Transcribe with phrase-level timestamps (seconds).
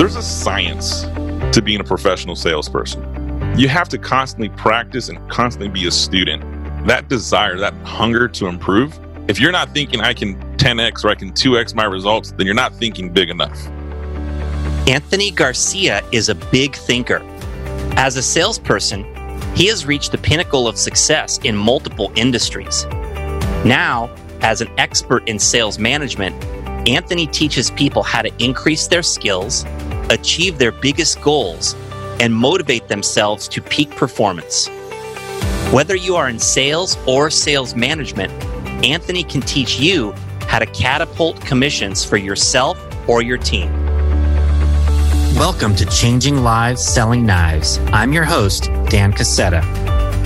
[0.00, 1.02] There's a science
[1.52, 3.02] to being a professional salesperson.
[3.58, 6.42] You have to constantly practice and constantly be a student.
[6.86, 11.16] That desire, that hunger to improve, if you're not thinking I can 10x or I
[11.16, 13.54] can 2x my results, then you're not thinking big enough.
[14.88, 17.20] Anthony Garcia is a big thinker.
[17.98, 19.04] As a salesperson,
[19.54, 22.86] he has reached the pinnacle of success in multiple industries.
[23.66, 24.08] Now,
[24.40, 26.42] as an expert in sales management,
[26.88, 29.66] Anthony teaches people how to increase their skills,
[30.10, 31.74] achieve their biggest goals,
[32.20, 34.68] and motivate themselves to peak performance.
[35.72, 38.32] Whether you are in sales or sales management,
[38.84, 40.12] Anthony can teach you
[40.42, 43.72] how to catapult commissions for yourself or your team.
[45.36, 47.78] Welcome to Changing Lives Selling Knives.
[47.92, 49.62] I'm your host, Dan Casetta.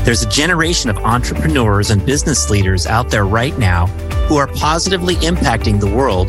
[0.05, 3.87] There's a generation of entrepreneurs and business leaders out there right now
[4.29, 6.29] who are positively impacting the world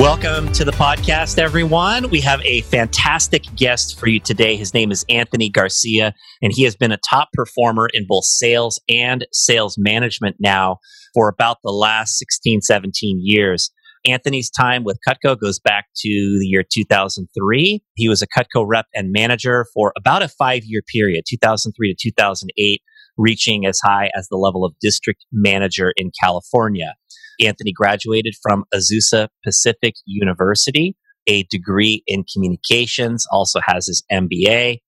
[0.00, 2.08] Welcome to the podcast, everyone.
[2.08, 4.56] We have a fantastic guest for you today.
[4.56, 8.80] His name is Anthony Garcia, and he has been a top performer in both sales
[8.88, 10.78] and sales management now
[11.12, 13.70] for about the last 16, 17 years.
[14.06, 17.82] Anthony's time with Cutco goes back to the year 2003.
[17.94, 22.08] He was a Cutco rep and manager for about a five year period, 2003 to
[22.08, 22.80] 2008,
[23.18, 26.94] reaching as high as the level of district manager in California.
[27.40, 30.96] Anthony graduated from Azusa Pacific University,
[31.26, 34.78] a degree in communications, also has his MBA.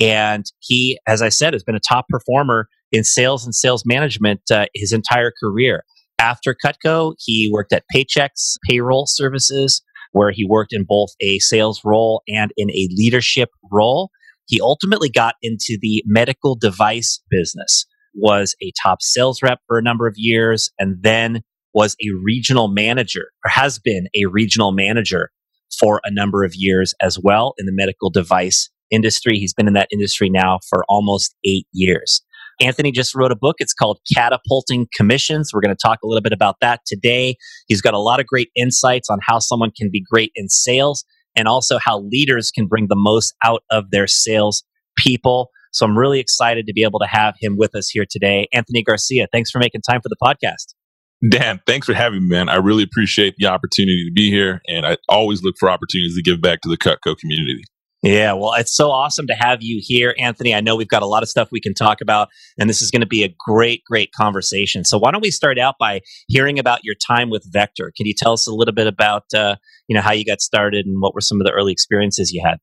[0.00, 4.40] And he, as I said, has been a top performer in sales and sales management
[4.50, 5.84] uh, his entire career.
[6.18, 9.82] After Cutco, he worked at Paychex Payroll Services,
[10.12, 14.10] where he worked in both a sales role and in a leadership role.
[14.46, 19.82] He ultimately got into the medical device business, was a top sales rep for a
[19.82, 21.42] number of years, and then
[21.74, 25.30] was a regional manager or has been a regional manager
[25.78, 29.38] for a number of years as well in the medical device industry.
[29.38, 32.22] He's been in that industry now for almost eight years.
[32.60, 33.56] Anthony just wrote a book.
[33.58, 35.50] It's called Catapulting Commissions.
[35.52, 37.36] We're going to talk a little bit about that today.
[37.68, 41.04] He's got a lot of great insights on how someone can be great in sales
[41.36, 44.64] and also how leaders can bring the most out of their sales
[44.96, 45.50] people.
[45.72, 48.48] So I'm really excited to be able to have him with us here today.
[48.52, 50.77] Anthony Garcia, thanks for making time for the podcast.
[51.26, 52.48] Dan, thanks for having me, man.
[52.48, 56.22] I really appreciate the opportunity to be here, and I always look for opportunities to
[56.22, 57.64] give back to the Cutco community.
[58.02, 60.54] Yeah, well, it's so awesome to have you here, Anthony.
[60.54, 62.92] I know we've got a lot of stuff we can talk about, and this is
[62.92, 64.84] going to be a great, great conversation.
[64.84, 67.92] So, why don't we start out by hearing about your time with Vector?
[67.96, 69.56] Can you tell us a little bit about, uh,
[69.88, 72.40] you know, how you got started and what were some of the early experiences you
[72.46, 72.58] had?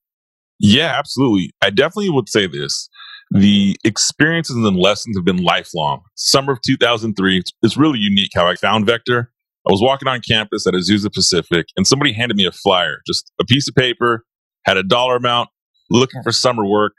[0.58, 1.52] Yeah, absolutely.
[1.62, 2.88] I definitely would say this
[3.32, 6.02] the experiences and lessons have been lifelong.
[6.16, 9.32] Summer of 2003, it's really unique how I found Vector.
[9.68, 13.32] I was walking on campus at Azusa Pacific and somebody handed me a flyer, just
[13.42, 14.24] a piece of paper,
[14.66, 15.50] had a dollar amount,
[15.90, 16.94] looking for summer work.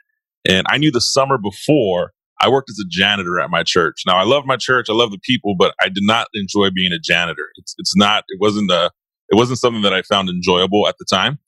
[0.47, 4.03] And I knew the summer before I worked as a janitor at my church.
[4.05, 6.91] Now I love my church, I love the people, but I did not enjoy being
[6.91, 7.49] a janitor.
[7.55, 8.91] It's it's not it wasn't a
[9.29, 11.39] it wasn't something that I found enjoyable at the time,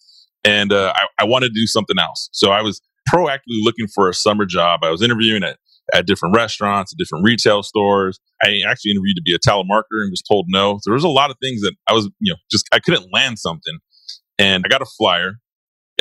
[0.44, 2.30] and uh, I, I wanted to do something else.
[2.34, 2.82] So I was
[3.14, 4.82] proactively looking for a summer job.
[4.84, 5.58] I was interviewing at,
[5.94, 8.20] at different restaurants, at different retail stores.
[8.44, 10.76] I actually interviewed to be a telemarketer and was told no.
[10.76, 13.08] So there was a lot of things that I was, you know, just I couldn't
[13.12, 13.80] land something.
[14.38, 15.34] And I got a flyer.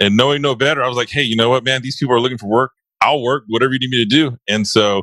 [0.01, 1.83] And knowing no better, I was like, hey, you know what, man?
[1.83, 2.71] These people are looking for work.
[3.01, 4.37] I'll work whatever you need me to do.
[4.49, 5.03] And so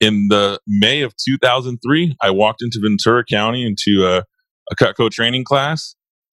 [0.00, 4.24] in the May of 2003, I walked into Ventura County into a,
[4.70, 5.94] a Cutco training class,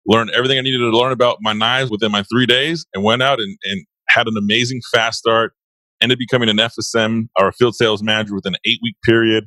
[0.06, 3.22] learned everything I needed to learn about my knives within my three days, and went
[3.22, 5.52] out and, and had an amazing fast start,
[6.00, 9.44] ended becoming an FSM or a field sales manager within an eight week period,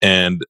[0.00, 0.40] and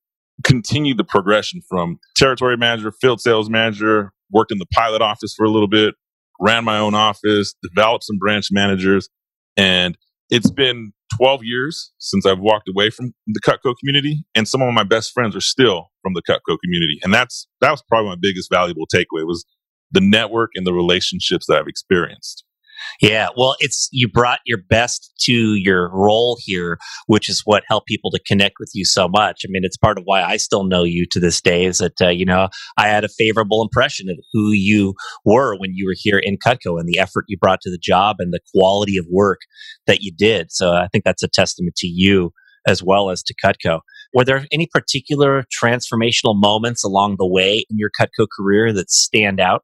[0.45, 5.45] continued the progression from territory manager, field sales manager, worked in the pilot office for
[5.45, 5.95] a little bit,
[6.41, 9.09] ran my own office, developed some branch managers,
[9.57, 9.97] and
[10.31, 14.73] it's been 12 years since I've walked away from the Cutco community, and some of
[14.75, 16.99] my best friends are still from the Cutco community.
[17.03, 19.45] And that's that was probably my biggest valuable takeaway was
[19.91, 22.45] the network and the relationships that I've experienced.
[23.01, 27.87] Yeah, well, it's you brought your best to your role here, which is what helped
[27.87, 29.43] people to connect with you so much.
[29.45, 31.65] I mean, it's part of why I still know you to this day.
[31.65, 34.95] Is that uh, you know I had a favorable impression of who you
[35.25, 38.17] were when you were here in Cutco and the effort you brought to the job
[38.19, 39.41] and the quality of work
[39.87, 40.51] that you did.
[40.51, 42.33] So I think that's a testament to you
[42.67, 43.81] as well as to Cutco.
[44.13, 49.41] Were there any particular transformational moments along the way in your Cutco career that stand
[49.41, 49.63] out?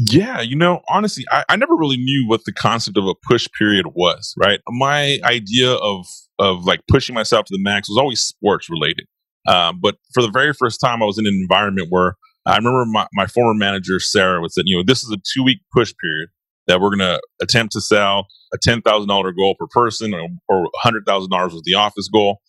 [0.00, 3.48] Yeah, you know, honestly, I, I never really knew what the concept of a push
[3.58, 4.60] period was, right?
[4.68, 6.06] My idea of
[6.38, 9.06] of like pushing myself to the max was always sports related.
[9.48, 12.14] Um, but for the very first time, I was in an environment where
[12.46, 15.42] I remember my, my former manager, Sarah, would say, you know, this is a two
[15.42, 16.28] week push period
[16.68, 21.30] that we're going to attempt to sell a $10,000 goal per person or, or $100,000
[21.30, 22.40] was the office goal.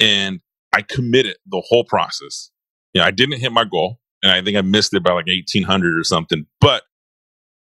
[0.00, 0.40] And
[0.74, 2.50] I committed the whole process.
[2.92, 5.26] You know, I didn't hit my goal and I think I missed it by like
[5.26, 6.46] 1800 or something.
[6.60, 6.82] But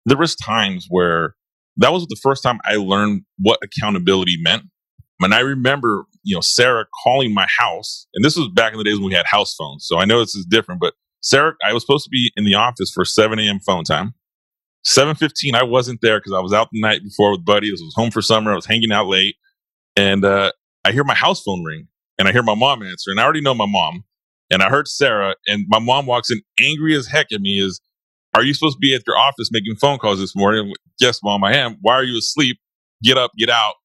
[0.05, 1.35] there was times where
[1.77, 4.63] that was the first time I learned what accountability meant.
[5.21, 8.83] And I remember, you know, Sarah calling my house, and this was back in the
[8.83, 9.85] days when we had house phones.
[9.87, 12.55] So I know this is different, but Sarah, I was supposed to be in the
[12.55, 13.59] office for 7 a.m.
[13.59, 14.13] phone time.
[14.85, 17.81] 7:15, I wasn't there because I was out the night before with buddies.
[17.81, 18.51] I was home for summer.
[18.51, 19.35] I was hanging out late,
[19.95, 20.51] and uh,
[20.85, 21.87] I hear my house phone ring,
[22.19, 24.03] and I hear my mom answer, and I already know my mom.
[24.51, 27.59] And I heard Sarah, and my mom walks in angry as heck at me.
[27.59, 27.81] Is
[28.35, 30.73] are you supposed to be at your office making phone calls this morning?
[30.99, 31.77] Yes, mom, I am.
[31.81, 32.57] Why are you asleep?
[33.03, 33.75] Get up, get out.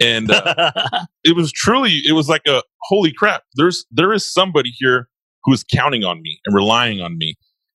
[0.00, 0.62] And uh,
[1.24, 3.42] it was truly, it was like a holy crap.
[3.56, 5.08] There's there is somebody here
[5.44, 7.34] who is counting on me and relying on me.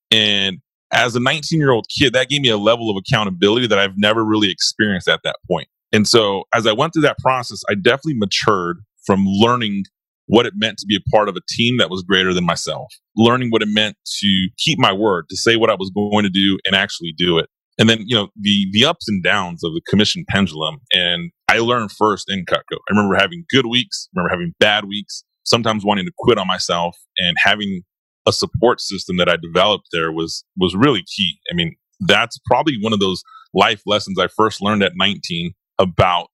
[0.10, 0.60] And
[0.94, 3.98] as a 19 year old kid, that gave me a level of accountability that I've
[3.98, 5.68] never really experienced at that point.
[5.92, 9.84] And so as I went through that process, I definitely matured from learning
[10.31, 12.88] what it meant to be a part of a team that was greater than myself,
[13.18, 16.30] learning what it meant to keep my word, to say what I was going to
[16.30, 17.50] do and actually do it.
[17.78, 20.78] And then, you know, the the ups and downs of the commission pendulum.
[20.94, 22.78] And I learned first in Cutco.
[22.89, 26.95] I remember having good weeks, remember having bad weeks, sometimes wanting to quit on myself
[27.18, 27.81] and having
[28.25, 31.39] a support system that I developed there was was really key.
[31.51, 33.22] I mean, that's probably one of those
[33.54, 36.30] life lessons I first learned at 19 about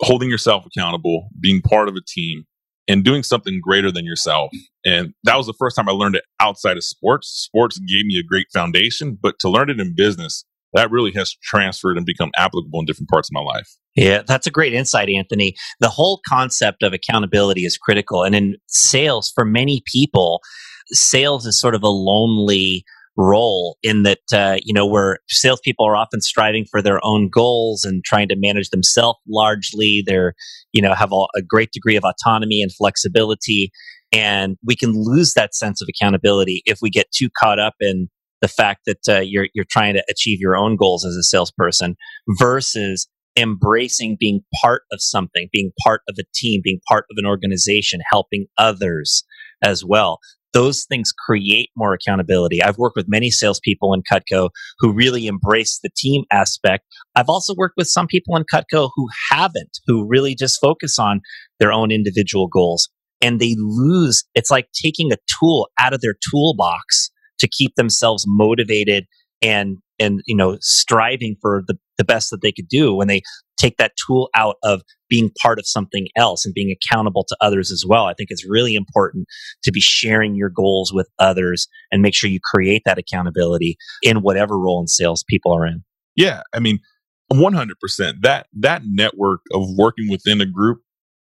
[0.00, 2.46] holding yourself accountable, being part of a team,
[2.90, 4.50] and doing something greater than yourself.
[4.84, 7.28] And that was the first time I learned it outside of sports.
[7.28, 11.36] Sports gave me a great foundation, but to learn it in business, that really has
[11.42, 13.68] transferred and become applicable in different parts of my life.
[13.94, 15.54] Yeah, that's a great insight, Anthony.
[15.78, 18.24] The whole concept of accountability is critical.
[18.24, 20.40] And in sales, for many people,
[20.86, 22.84] sales is sort of a lonely
[23.16, 27.84] role in that uh, you know where salespeople are often striving for their own goals
[27.84, 30.02] and trying to manage themselves largely.
[30.06, 30.34] They're
[30.72, 33.70] you know have a, a great degree of autonomy and flexibility,
[34.12, 38.08] and we can lose that sense of accountability if we get too caught up in
[38.40, 41.96] the fact that uh, you're you're trying to achieve your own goals as a salesperson
[42.38, 47.26] versus embracing being part of something, being part of a team, being part of an
[47.26, 49.24] organization, helping others
[49.62, 50.18] as well
[50.52, 52.62] those things create more accountability.
[52.62, 56.84] I've worked with many salespeople in Cutco who really embrace the team aspect.
[57.14, 61.20] I've also worked with some people in Cutco who haven't, who really just focus on
[61.58, 62.88] their own individual goals.
[63.20, 68.24] And they lose, it's like taking a tool out of their toolbox to keep themselves
[68.26, 69.06] motivated
[69.42, 73.20] and and you know striving for the, the best that they could do when they
[73.58, 74.80] take that tool out of
[75.10, 78.06] being part of something else and being accountable to others as well.
[78.06, 79.26] I think it's really important
[79.64, 84.22] to be sharing your goals with others and make sure you create that accountability in
[84.22, 85.84] whatever role in sales people are in.
[86.16, 86.78] Yeah, I mean,
[87.30, 87.74] 100%.
[88.22, 90.78] That that network of working within a group,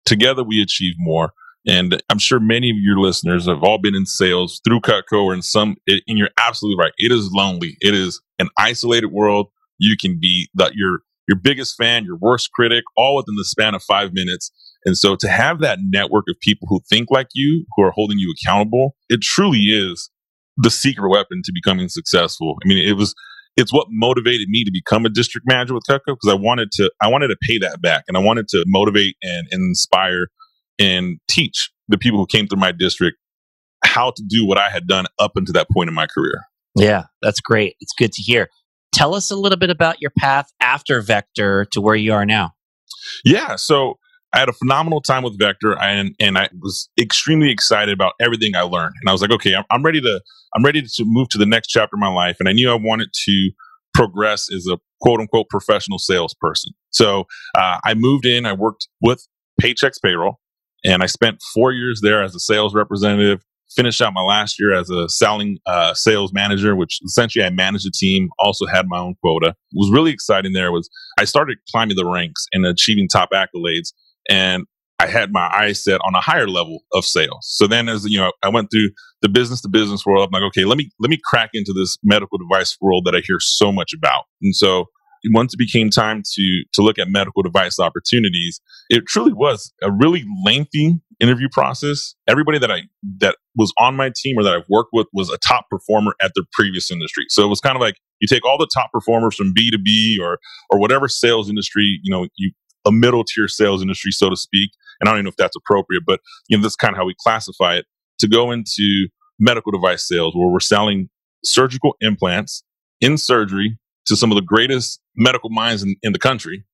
[0.07, 1.33] together we achieve more.
[1.67, 5.35] And I'm sure many of your listeners have all been in sales through Cutco or
[5.35, 6.93] in some, and you're absolutely right.
[6.99, 7.77] It is lonely.
[7.81, 9.49] It is an isolated world.
[9.83, 13.75] You can be that your your biggest fan, your worst critic, all within the span
[13.75, 14.51] of five minutes.
[14.85, 18.19] And so to have that network of people who think like you, who are holding
[18.19, 20.11] you accountable, it truly is
[20.57, 22.57] the secret weapon to becoming successful.
[22.65, 23.15] I mean, it was,
[23.57, 26.91] it's what motivated me to become a district manager with Cutco because I wanted to,
[27.01, 30.27] I wanted to pay that back and I wanted to motivate and, and inspire
[30.79, 33.19] and teach the people who came through my district
[33.85, 36.43] how to do what I had done up until that point in my career.
[36.77, 37.77] Yeah, that's great.
[37.81, 38.49] It's good to hear.
[38.93, 42.53] Tell us a little bit about your path after Vector to where you are now.
[43.25, 43.99] Yeah, so
[44.33, 48.55] I had a phenomenal time with Vector, and and I was extremely excited about everything
[48.55, 48.95] I learned.
[49.01, 50.21] And I was like, okay, I'm, I'm ready to
[50.55, 52.37] I'm ready to move to the next chapter of my life.
[52.41, 53.51] And I knew I wanted to
[53.95, 56.73] progress as a quote unquote professional salesperson.
[56.91, 59.27] So uh, I moved in, I worked with
[59.61, 60.39] Paychex Payroll,
[60.85, 63.45] and I spent four years there as a sales representative.
[63.75, 67.87] Finished out my last year as a selling uh, sales manager, which essentially I managed
[67.87, 69.55] a team, also had my own quota.
[69.73, 70.89] What was really exciting there was
[71.19, 73.93] I started climbing the ranks and achieving top accolades.
[74.29, 74.65] And
[75.03, 77.39] I had my eyes set on a higher level of sales.
[77.43, 80.29] So then as you know, I went through the business to business world.
[80.29, 83.21] I'm like, okay, let me let me crack into this medical device world that I
[83.27, 84.25] hear so much about.
[84.41, 84.87] And so
[85.31, 89.91] once it became time to to look at medical device opportunities, it truly was a
[89.91, 92.15] really lengthy interview process.
[92.29, 92.83] Everybody that I
[93.19, 96.33] that was on my team or that I've worked with was a top performer at
[96.35, 97.25] their previous industry.
[97.29, 100.39] So it was kind of like you take all the top performers from B2B or
[100.71, 102.53] or whatever sales industry, you know, you
[102.85, 105.57] a middle tier sales industry, so to speak, and I don't even know if that's
[105.57, 107.87] appropriate, but you know, this is kind of how we classify it
[108.19, 111.09] to go into medical device sales where we're selling
[111.45, 112.65] surgical implants
[113.01, 116.65] in surgery to some of the greatest medical minds in, in the country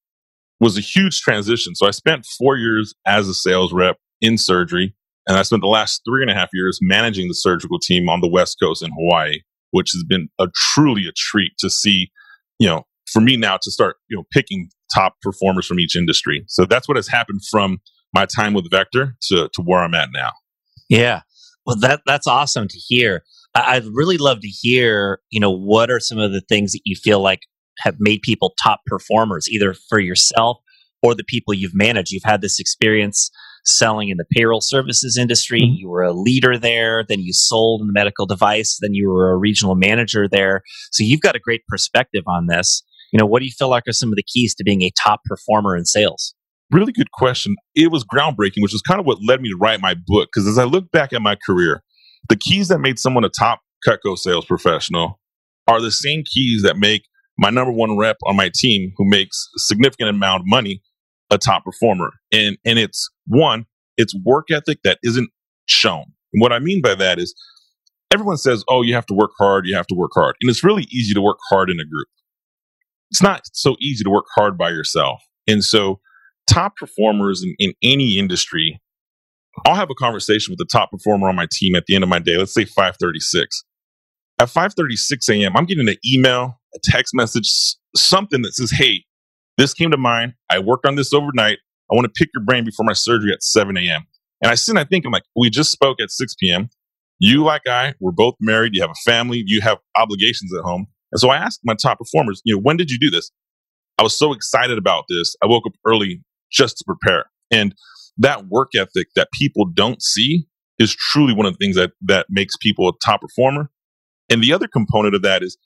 [0.60, 1.74] was a huge transition.
[1.74, 4.94] So I spent four years as a sales rep in surgery,
[5.26, 8.20] and I spent the last three and a half years managing the surgical team on
[8.20, 12.10] the West Coast in Hawaii, which has been a truly a treat to see,
[12.58, 16.44] you know, for me now to start, you know, picking top performers from each industry.
[16.48, 17.78] So that's what has happened from
[18.14, 20.32] my time with Vector to, to where I'm at now.
[20.88, 21.22] Yeah.
[21.66, 23.22] Well, that that's awesome to hear.
[23.66, 26.96] I'd really love to hear, you know, what are some of the things that you
[26.96, 27.40] feel like
[27.78, 30.58] have made people top performers, either for yourself
[31.02, 32.10] or the people you've managed.
[32.10, 33.30] You've had this experience
[33.64, 35.60] selling in the payroll services industry.
[35.60, 35.74] Mm-hmm.
[35.74, 39.30] You were a leader there, then you sold in the medical device, then you were
[39.30, 40.62] a regional manager there.
[40.90, 42.82] So you've got a great perspective on this.
[43.12, 44.90] You know, what do you feel like are some of the keys to being a
[45.02, 46.34] top performer in sales?
[46.70, 47.56] really good question.
[47.74, 50.28] It was groundbreaking, which is kind of what led me to write my book.
[50.32, 51.82] Because as I look back at my career,
[52.28, 55.20] the keys that made someone a top Cutco sales professional
[55.66, 57.02] are the same keys that make
[57.38, 60.82] my number one rep on my team, who makes a significant amount of money,
[61.30, 62.10] a top performer.
[62.32, 63.66] And and it's one,
[63.96, 65.30] it's work ethic that isn't
[65.66, 66.04] shown.
[66.32, 67.34] And what I mean by that is
[68.12, 70.64] everyone says, "Oh, you have to work hard, you have to work hard," and it's
[70.64, 72.08] really easy to work hard in a group.
[73.10, 75.22] It's not so easy to work hard by yourself.
[75.46, 76.00] And so
[76.50, 78.80] top performers in, in any industry,
[79.66, 82.10] I'll have a conversation with the top performer on my team at the end of
[82.10, 82.36] my day.
[82.36, 83.64] Let's say 536.
[84.40, 87.48] At 5:36 a.m., I'm getting an email, a text message,
[87.96, 89.04] something that says, "Hey,
[89.56, 90.34] this came to mind.
[90.50, 91.58] I worked on this overnight.
[91.90, 94.06] I want to pick your brain before my surgery at 7 a.m."
[94.42, 96.68] And I sit and I think, I'm like, we just spoke at 6 p.m.
[97.18, 98.74] You, like I, we're both married.
[98.74, 99.42] You have a family.
[99.44, 100.86] You have obligations at home.
[101.10, 103.30] And so I asked my top performers, you know, when did you do this?
[103.98, 105.34] I was so excited about this.
[105.42, 106.22] I woke up early
[106.52, 107.24] just to prepare.
[107.50, 107.74] And
[108.18, 110.46] that work ethic that people don't see
[110.78, 113.70] is truly one of the things that, that makes people a top performer.
[114.28, 115.56] And the other component of that is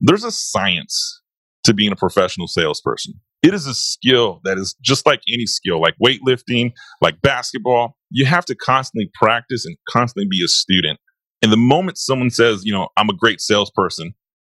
[0.00, 1.20] there's a science
[1.64, 3.14] to being a professional salesperson.
[3.42, 7.96] It is a skill that is just like any skill, like weightlifting, like basketball.
[8.10, 11.00] You have to constantly practice and constantly be a student.
[11.42, 14.14] And the moment someone says, you know, I'm a great salesperson,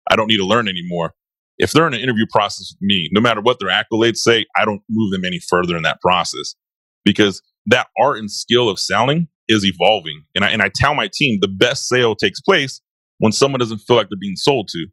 [0.09, 1.13] I don't need to learn anymore,
[1.57, 4.65] if they're in an interview process with me, no matter what their accolades say, I
[4.65, 6.53] don't move them any further in that process
[7.05, 10.23] because that art and skill of selling is evolving.
[10.35, 12.81] And I, and I tell my team the best sale takes place
[13.19, 14.87] when someone doesn't feel like they're being sold to.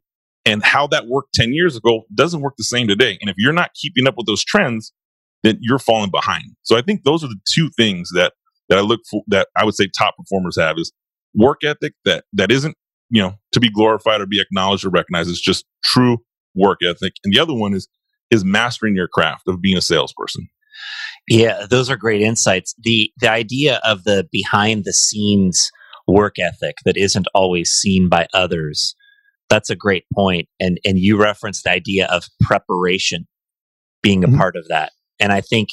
[0.45, 3.17] And how that worked 10 years ago doesn't work the same today.
[3.21, 4.93] And if you're not keeping up with those trends,
[5.41, 6.43] then you're falling behind.
[6.63, 8.33] So I think those are the two things that,
[8.69, 10.91] that I look for, that I would say top performers have is
[11.33, 12.75] work ethic that, that isn't,
[13.09, 15.29] you know, to be glorified or be acknowledged or recognized.
[15.29, 16.17] It's just true
[16.55, 17.13] work ethic.
[17.23, 17.87] And the other one is
[18.31, 20.47] is mastering your craft of being a salesperson.
[21.27, 22.75] Yeah, those are great insights.
[22.81, 25.71] The the idea of the behind the scenes
[26.07, 28.95] work ethic that isn't always seen by others.
[29.49, 30.49] That's a great point.
[30.59, 33.27] And and you referenced the idea of preparation
[34.01, 34.37] being a mm-hmm.
[34.37, 34.91] part of that.
[35.19, 35.69] And I think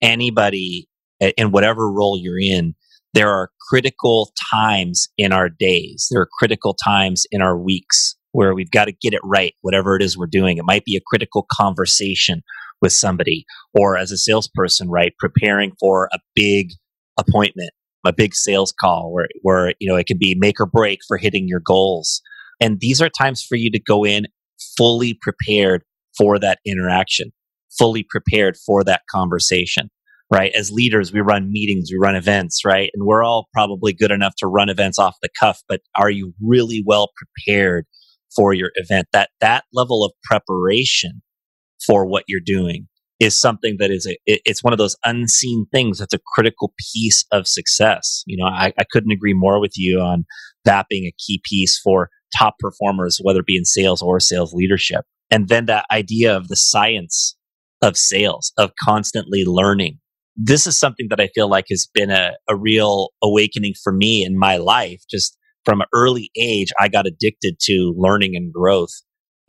[0.00, 0.88] anybody
[1.36, 2.74] in whatever role you're in,
[3.12, 6.08] there are critical times in our days.
[6.10, 9.94] There are critical times in our weeks where we've got to get it right, whatever
[9.96, 10.58] it is we're doing.
[10.58, 12.42] It might be a critical conversation
[12.84, 16.68] with somebody, or as a salesperson, right, preparing for a big
[17.18, 17.70] appointment,
[18.04, 21.16] a big sales call where, where, you know, it can be make or break for
[21.16, 22.20] hitting your goals.
[22.60, 24.26] And these are times for you to go in
[24.76, 25.82] fully prepared
[26.18, 27.32] for that interaction,
[27.78, 29.88] fully prepared for that conversation
[30.32, 30.52] right?
[30.58, 32.90] As leaders, we run meetings, we run events, right?
[32.94, 36.32] And we're all probably good enough to run events off the cuff, but are you
[36.40, 37.84] really well prepared
[38.34, 39.08] for your event.
[39.12, 41.22] That that level of preparation
[41.86, 42.88] for what you're doing
[43.20, 46.72] is something that is a it, it's one of those unseen things that's a critical
[46.92, 48.22] piece of success.
[48.26, 50.24] You know, I, I couldn't agree more with you on
[50.64, 54.52] that being a key piece for top performers, whether it be in sales or sales
[54.52, 55.04] leadership.
[55.30, 57.36] And then that idea of the science
[57.82, 59.98] of sales, of constantly learning.
[60.36, 64.24] This is something that I feel like has been a, a real awakening for me
[64.24, 65.00] in my life.
[65.08, 68.90] Just from an early age, I got addicted to learning and growth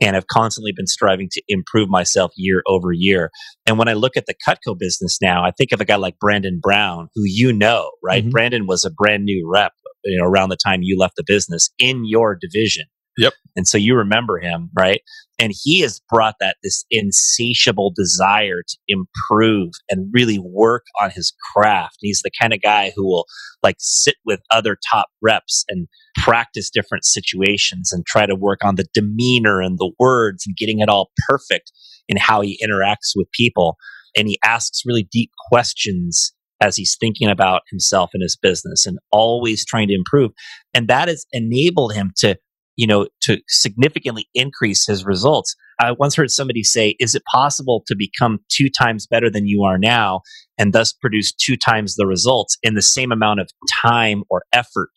[0.00, 3.30] and have constantly been striving to improve myself year over year.
[3.66, 6.18] And when I look at the Cutco business now, I think of a guy like
[6.18, 8.22] Brandon Brown, who you know, right?
[8.22, 8.30] Mm-hmm.
[8.30, 9.72] Brandon was a brand new rep,
[10.04, 12.84] you know, around the time you left the business in your division.
[13.18, 13.32] Yep.
[13.56, 15.00] And so you remember him, right?
[15.38, 21.32] And he has brought that this insatiable desire to improve and really work on his
[21.52, 21.96] craft.
[22.00, 23.26] He's the kind of guy who will
[23.62, 28.76] like sit with other top reps and practice different situations and try to work on
[28.76, 31.72] the demeanor and the words and getting it all perfect
[32.08, 33.76] in how he interacts with people.
[34.16, 36.32] And he asks really deep questions
[36.62, 40.30] as he's thinking about himself and his business and always trying to improve.
[40.72, 42.36] And that has enabled him to
[42.76, 45.54] you know, to significantly increase his results.
[45.80, 49.64] I once heard somebody say, is it possible to become two times better than you
[49.64, 50.20] are now
[50.58, 53.50] and thus produce two times the results in the same amount of
[53.82, 54.90] time or effort?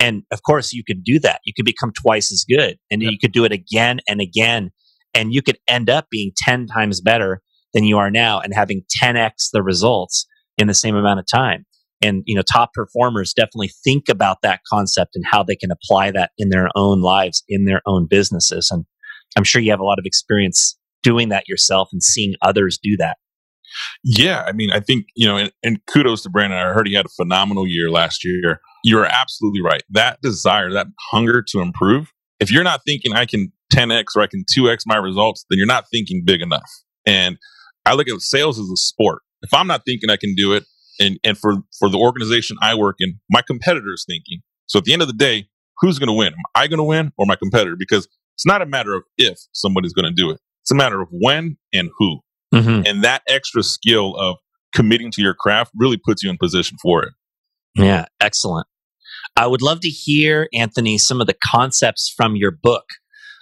[0.00, 1.40] And of course, you could do that.
[1.44, 3.12] You could become twice as good and yep.
[3.12, 4.70] you could do it again and again.
[5.14, 7.40] And you could end up being 10 times better
[7.74, 10.26] than you are now and having 10x the results
[10.56, 11.64] in the same amount of time
[12.02, 16.10] and you know top performers definitely think about that concept and how they can apply
[16.10, 18.84] that in their own lives in their own businesses and
[19.36, 22.96] i'm sure you have a lot of experience doing that yourself and seeing others do
[22.96, 23.16] that.
[24.02, 26.94] Yeah i mean i think you know and, and kudos to brandon i heard he
[26.94, 28.60] had a phenomenal year last year.
[28.84, 33.52] You're absolutely right that desire that hunger to improve if you're not thinking i can
[33.74, 36.70] 10x or i can 2x my results then you're not thinking big enough.
[37.06, 37.36] And
[37.84, 39.22] i look at sales as a sport.
[39.42, 40.64] If i'm not thinking i can do it
[40.98, 44.40] and and for for the organization I work in, my competitors thinking.
[44.66, 45.48] So at the end of the day,
[45.80, 46.28] who's going to win?
[46.28, 47.76] Am I going to win or my competitor?
[47.78, 50.38] Because it's not a matter of if somebody's going to do it.
[50.62, 52.20] It's a matter of when and who.
[52.54, 52.82] Mm-hmm.
[52.86, 54.36] And that extra skill of
[54.74, 57.12] committing to your craft really puts you in position for it.
[57.74, 58.66] Yeah, excellent.
[59.36, 62.84] I would love to hear, Anthony, some of the concepts from your book.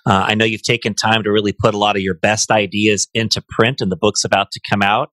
[0.07, 3.09] Uh, I know you've taken time to really put a lot of your best ideas
[3.13, 5.11] into print, and the book's about to come out.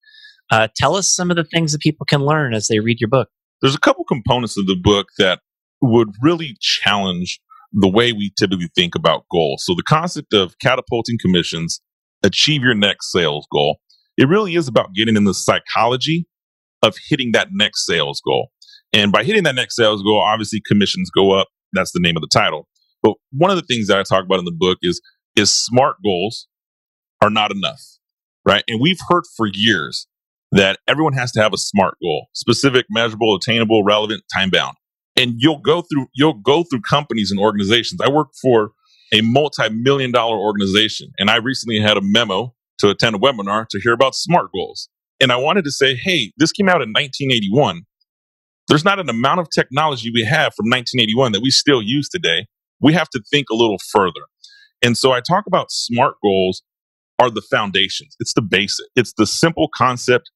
[0.52, 3.10] Uh, tell us some of the things that people can learn as they read your
[3.10, 3.30] book.
[3.62, 5.40] There's a couple components of the book that
[5.82, 7.40] would really challenge
[7.72, 9.64] the way we typically think about goals.
[9.66, 11.82] So the concept of catapulting commissions,
[12.22, 13.80] achieve your next sales goal.
[14.18, 16.28] It really is about getting in the psychology
[16.84, 18.50] of hitting that next sales goal.
[18.92, 21.48] And by hitting that next sales goal, obviously commissions go up.
[21.74, 22.68] That's the name of the title.
[23.02, 25.02] But one of the things that I talk about in the book is
[25.36, 26.48] is smart goals
[27.22, 27.82] are not enough,
[28.46, 28.64] right?
[28.68, 30.08] And we've heard for years
[30.54, 34.76] that everyone has to have a SMART goal, specific, measurable, attainable, relevant, time bound.
[35.16, 38.02] And you'll go through, you'll go through companies and organizations.
[38.02, 38.72] I work for
[39.14, 43.80] a multi-million dollar organization and I recently had a memo to attend a webinar to
[43.82, 44.90] hear about SMART goals.
[45.20, 47.84] And I wanted to say, hey, this came out in 1981.
[48.68, 52.48] There's not an amount of technology we have from 1981 that we still use today.
[52.82, 54.22] We have to think a little further.
[54.82, 56.64] And so I talk about SMART goals
[57.20, 58.16] are the foundations.
[58.20, 58.88] It's the basic.
[58.96, 60.32] It's the simple concept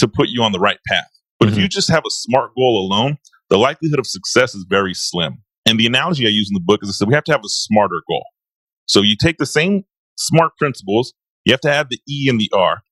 [0.00, 1.08] to put you on the right path.
[1.38, 1.56] But mm-hmm.
[1.56, 3.18] if you just have a smart goal alone,
[3.50, 5.42] the likelihood of success is very slim.
[5.66, 7.44] And the analogy I use in the book is I said we have to have
[7.44, 8.24] a smarter goal.
[8.86, 9.84] So you take the same
[10.16, 12.82] smart principles, you have to add the E and the R.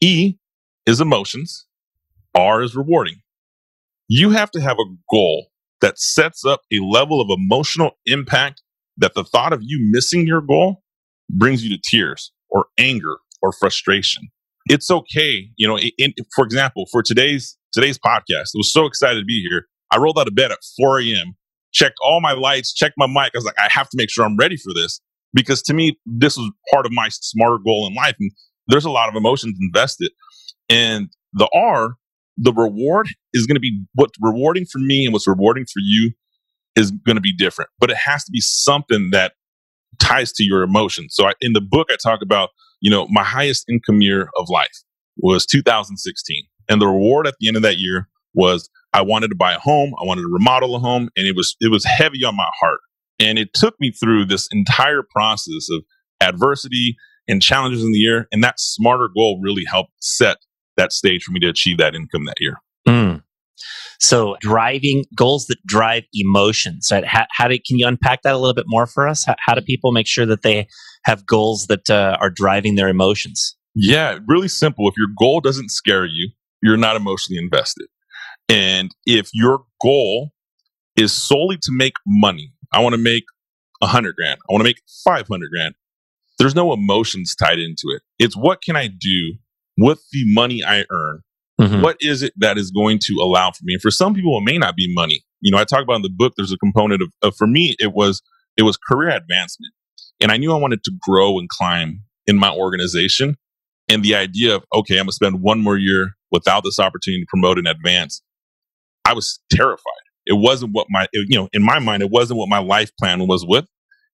[0.00, 0.34] E
[0.86, 1.66] is emotions,
[2.34, 3.22] R is rewarding.
[4.08, 5.48] You have to have a goal
[5.80, 8.62] that sets up a level of emotional impact
[8.96, 10.82] that the thought of you missing your goal
[11.30, 14.28] brings you to tears or anger or frustration
[14.68, 15.48] it's okay.
[15.56, 19.46] You know, in, for example, for today's today's podcast, I was so excited to be
[19.48, 19.66] here.
[19.92, 21.34] I rolled out of bed at 4 a.m.,
[21.72, 23.32] checked all my lights, checked my mic.
[23.34, 25.00] I was like, I have to make sure I'm ready for this
[25.34, 28.16] because to me, this was part of my smarter goal in life.
[28.20, 28.30] And
[28.66, 30.10] there's a lot of emotions invested.
[30.68, 31.94] And the R,
[32.36, 36.12] the reward is going to be what's rewarding for me and what's rewarding for you
[36.76, 37.70] is going to be different.
[37.78, 39.32] But it has to be something that
[40.00, 41.14] ties to your emotions.
[41.14, 42.50] So I, in the book, I talk about
[42.80, 44.84] you know, my highest income year of life
[45.16, 46.42] was 2016.
[46.68, 49.58] And the reward at the end of that year was I wanted to buy a
[49.58, 52.48] home, I wanted to remodel a home, and it was it was heavy on my
[52.60, 52.80] heart.
[53.18, 55.82] And it took me through this entire process of
[56.20, 58.28] adversity and challenges in the year.
[58.32, 60.38] And that smarter goal really helped set
[60.76, 62.60] that stage for me to achieve that income that year.
[62.86, 63.22] Mm.
[63.98, 66.88] So driving goals that drive emotions.
[66.90, 67.04] Right?
[67.04, 69.24] How, how do, can you unpack that a little bit more for us?
[69.24, 70.68] How, how do people make sure that they
[71.04, 73.56] have goals that uh, are driving their emotions?
[73.74, 74.88] Yeah, really simple.
[74.88, 76.30] If your goal doesn't scare you,
[76.62, 77.86] you're not emotionally invested.
[78.48, 80.30] And if your goal
[80.96, 83.24] is solely to make money, I want to make
[83.82, 85.74] a hundred grand, I want to make 500 grand,
[86.38, 88.02] there's no emotions tied into it.
[88.18, 89.34] It's what can I do
[89.76, 91.22] with the money I earn?
[91.60, 91.82] Mm-hmm.
[91.82, 93.74] What is it that is going to allow for me?
[93.74, 95.24] And for some people, it may not be money.
[95.40, 97.74] You know, I talk about in the book, there's a component of, of for me,
[97.78, 98.22] it was,
[98.56, 99.72] it was career advancement.
[100.20, 103.36] And I knew I wanted to grow and climb in my organization.
[103.88, 107.22] And the idea of, okay, I'm going to spend one more year without this opportunity
[107.22, 108.22] to promote and advance.
[109.04, 109.82] I was terrified.
[110.26, 113.26] It wasn't what my, you know, in my mind, it wasn't what my life plan
[113.26, 113.66] was with.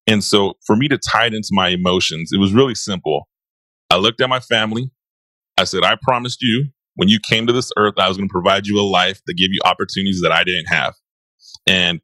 [0.06, 3.26] And so for me to tie it into my emotions, it was really simple.
[3.90, 4.90] I looked at my family.
[5.58, 8.32] I said, I promised you when you came to this earth, I was going to
[8.32, 10.94] provide you a life that gave you opportunities that I didn't have.
[11.66, 12.00] And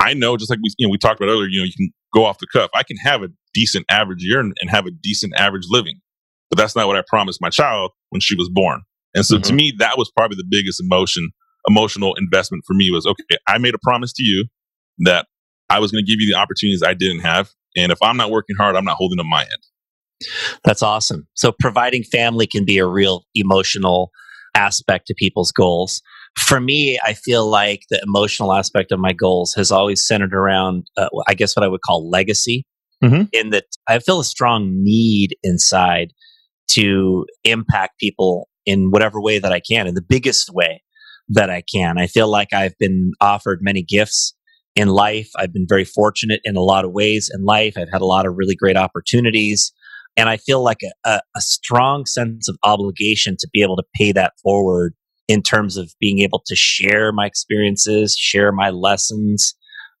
[0.00, 1.90] I know, just like we, you know, we talked about earlier, you know, you can
[2.14, 2.70] go off the cuff.
[2.74, 6.00] I can have a decent average year and, and have a decent average living,
[6.50, 8.82] but that's not what I promised my child when she was born.
[9.14, 9.42] And so mm-hmm.
[9.42, 11.30] to me, that was probably the biggest emotion,
[11.68, 14.46] emotional investment for me was, okay, I made a promise to you
[15.00, 15.26] that
[15.68, 17.50] I was going to give you the opportunities I didn't have.
[17.76, 20.28] And if I'm not working hard, I'm not holding up my end.
[20.64, 21.28] That's awesome.
[21.34, 24.10] So providing family can be a real emotional
[24.58, 26.02] aspect to people's goals.
[26.36, 30.86] For me, I feel like the emotional aspect of my goals has always centered around,
[30.96, 32.66] uh, I guess, what I would call legacy.
[33.02, 33.22] Mm-hmm.
[33.32, 36.12] In that, I feel a strong need inside
[36.72, 40.82] to impact people in whatever way that I can, in the biggest way
[41.28, 41.98] that I can.
[41.98, 44.34] I feel like I've been offered many gifts
[44.74, 45.30] in life.
[45.36, 47.74] I've been very fortunate in a lot of ways in life.
[47.76, 49.72] I've had a lot of really great opportunities.
[50.18, 53.84] And I feel like a, a, a, strong sense of obligation to be able to
[53.94, 54.94] pay that forward
[55.28, 59.54] in terms of being able to share my experiences, share my lessons,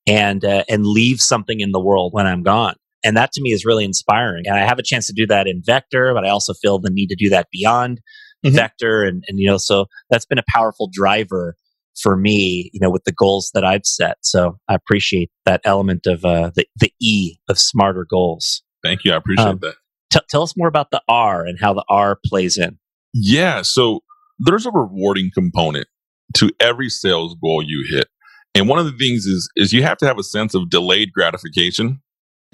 [0.08, 2.74] and uh, and leave something in the world when I'm gone.
[3.04, 4.44] And that to me is really inspiring.
[4.46, 6.90] And I have a chance to do that in Vector, but I also feel the
[6.90, 8.00] need to do that beyond
[8.44, 8.56] mm-hmm.
[8.56, 9.04] Vector.
[9.04, 11.54] And, and, you know, so that's been a powerful driver
[12.00, 14.16] for me, you know, with the goals that I've set.
[14.22, 18.62] So I appreciate that element of uh, the, the E of smarter goals.
[18.82, 19.12] Thank you.
[19.12, 19.74] I appreciate um, that.
[20.12, 22.78] T- tell us more about the R and how the R plays in.
[23.12, 23.62] Yeah.
[23.62, 24.00] So
[24.38, 25.88] there's a rewarding component
[26.36, 28.08] to every sales goal you hit.
[28.54, 31.12] And one of the things is, is you have to have a sense of delayed
[31.12, 32.00] gratification.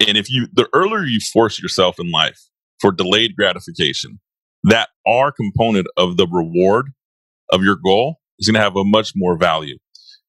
[0.05, 2.39] And if you, the earlier you force yourself in life
[2.79, 4.19] for delayed gratification,
[4.63, 6.87] that R component of the reward
[7.51, 9.77] of your goal is going to have a much more value.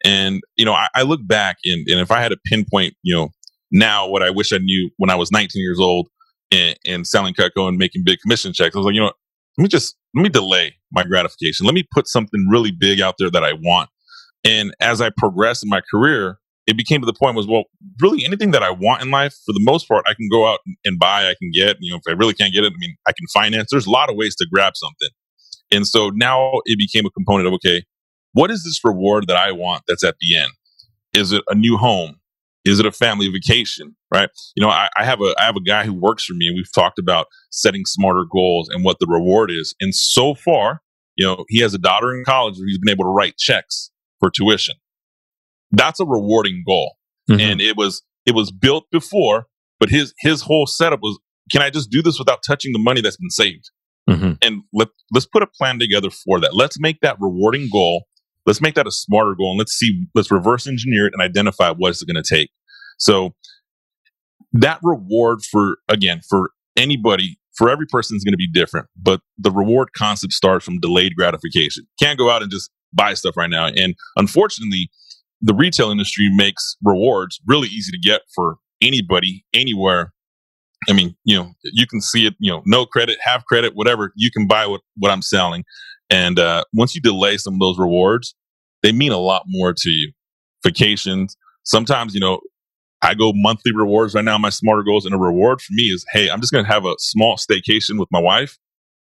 [0.04, 3.14] And, you know, I, I look back and, and if I had to pinpoint, you
[3.14, 3.30] know,
[3.72, 6.08] now what I wish I knew when I was 19 years old
[6.50, 9.12] and, and selling Cutco and making big commission checks, I was like, you know,
[9.58, 11.66] let me just, let me delay my gratification.
[11.66, 13.90] Let me put something really big out there that I want.
[14.44, 17.64] And as I progressed in my career, it became to the point was, well,
[18.00, 20.60] really anything that I want in life, for the most part, I can go out
[20.84, 22.96] and buy, I can get, you know, if I really can't get it, I mean,
[23.06, 23.68] I can finance.
[23.70, 25.08] There's a lot of ways to grab something.
[25.70, 27.84] And so now it became a component of, okay,
[28.32, 30.52] what is this reward that I want that's at the end?
[31.14, 32.16] Is it a new home?
[32.66, 33.96] Is it a family vacation?
[34.12, 34.28] Right?
[34.54, 36.56] You know, I, I have a I have a guy who works for me, and
[36.56, 39.74] we've talked about setting smarter goals and what the reward is.
[39.80, 40.80] And so far,
[41.16, 43.90] you know, he has a daughter in college where he's been able to write checks
[44.20, 44.74] for tuition.
[45.72, 46.96] That's a rewarding goal,
[47.30, 47.40] mm-hmm.
[47.40, 49.46] and it was it was built before,
[49.78, 51.18] but his his whole setup was:
[51.50, 53.70] Can I just do this without touching the money that's been saved?
[54.08, 54.32] Mm-hmm.
[54.42, 56.54] And let let's put a plan together for that.
[56.54, 58.06] Let's make that rewarding goal
[58.46, 61.70] let's make that a smarter goal and let's see, let's reverse engineer it and identify
[61.70, 62.50] what it's going to take.
[62.98, 63.34] So
[64.52, 69.20] that reward for, again, for anybody, for every person is going to be different, but
[69.38, 71.86] the reward concept starts from delayed gratification.
[72.00, 73.66] Can't go out and just buy stuff right now.
[73.66, 74.90] And unfortunately,
[75.40, 80.12] the retail industry makes rewards really easy to get for anybody, anywhere.
[80.88, 84.12] I mean, you know, you can see it, you know, no credit, have credit, whatever,
[84.16, 85.64] you can buy what, what I'm selling.
[86.10, 88.34] And uh, once you delay some of those rewards,
[88.82, 90.12] they mean a lot more to you.
[90.64, 91.36] Vacations.
[91.64, 92.40] Sometimes, you know,
[93.02, 94.38] I go monthly rewards right now.
[94.38, 96.84] My smarter goals and a reward for me is, hey, I'm just going to have
[96.84, 98.58] a small staycation with my wife.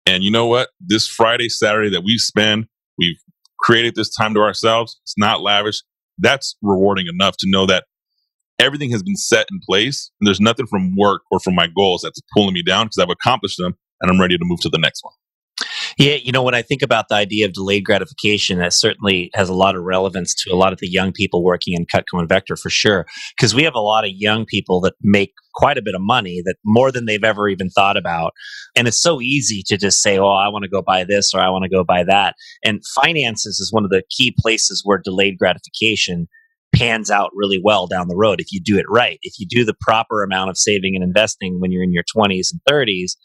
[0.06, 0.69] And you know what?
[0.80, 3.19] This Friday, Saturday that we spend, we've
[3.60, 4.99] created this time to ourselves.
[5.04, 5.84] It's not lavish.
[6.17, 7.86] That's rewarding enough to know that
[8.60, 12.01] everything has been set in place and there's nothing from work or from my goals
[12.04, 14.77] that's pulling me down because I've accomplished them and I'm ready to move to the
[14.77, 15.13] next one.
[15.97, 19.49] Yeah, you know, when I think about the idea of delayed gratification, that certainly has
[19.49, 22.30] a lot of relevance to a lot of the young people working in Cutco and
[22.30, 23.06] Vector for sure.
[23.36, 26.41] Because we have a lot of young people that make quite a bit of money,
[26.45, 28.34] that more than they've ever even thought about.
[28.75, 31.41] And it's so easy to just say, oh, I want to go buy this or
[31.41, 32.36] I want to go buy that.
[32.63, 36.27] And finances is one of the key places where delayed gratification
[36.73, 39.19] pans out really well down the road if you do it right.
[39.23, 42.47] If you do the proper amount of saving and investing when you're in your 20s
[42.51, 43.17] and 30s,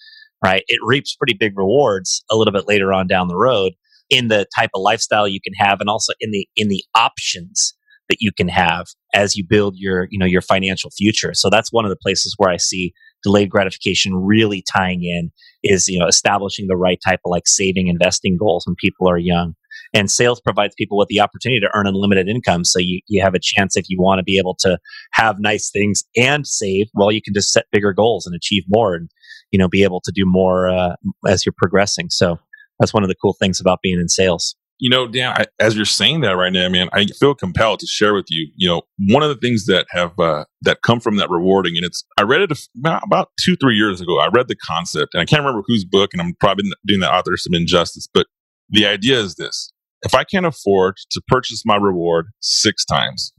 [0.47, 0.63] right?
[0.69, 3.73] It reaps pretty big rewards a little bit later on down the road
[4.11, 7.75] in the type of lifestyle you can have and also in the in the options
[8.09, 11.73] that you can have as you build your you know your financial future so that's
[11.73, 12.93] one of the places where i see
[13.25, 15.33] delayed gratification really tying in
[15.65, 19.19] is you know establishing the right type of like saving investing goals when people are
[19.19, 19.55] young
[19.95, 23.35] and sales provides people with the opportunity to earn unlimited income so you, you have
[23.35, 24.79] a chance if you want to be able to
[25.13, 28.95] have nice things and save well you can just set bigger goals and achieve more
[28.95, 29.11] and
[29.51, 30.95] you know be able to do more uh,
[31.27, 32.39] as you're progressing so
[32.79, 35.75] that's one of the cool things about being in sales you know, Dan, I, as
[35.75, 38.51] you're saying that right now, man, I feel compelled to share with you.
[38.57, 41.85] You know, one of the things that have uh, that come from that rewarding, and
[41.85, 42.53] it's I read it
[42.85, 44.19] about two, three years ago.
[44.19, 47.13] I read the concept, and I can't remember whose book, and I'm probably doing the
[47.13, 48.07] author some injustice.
[48.13, 48.27] But
[48.69, 53.33] the idea is this: if I can't afford to purchase my reward six times,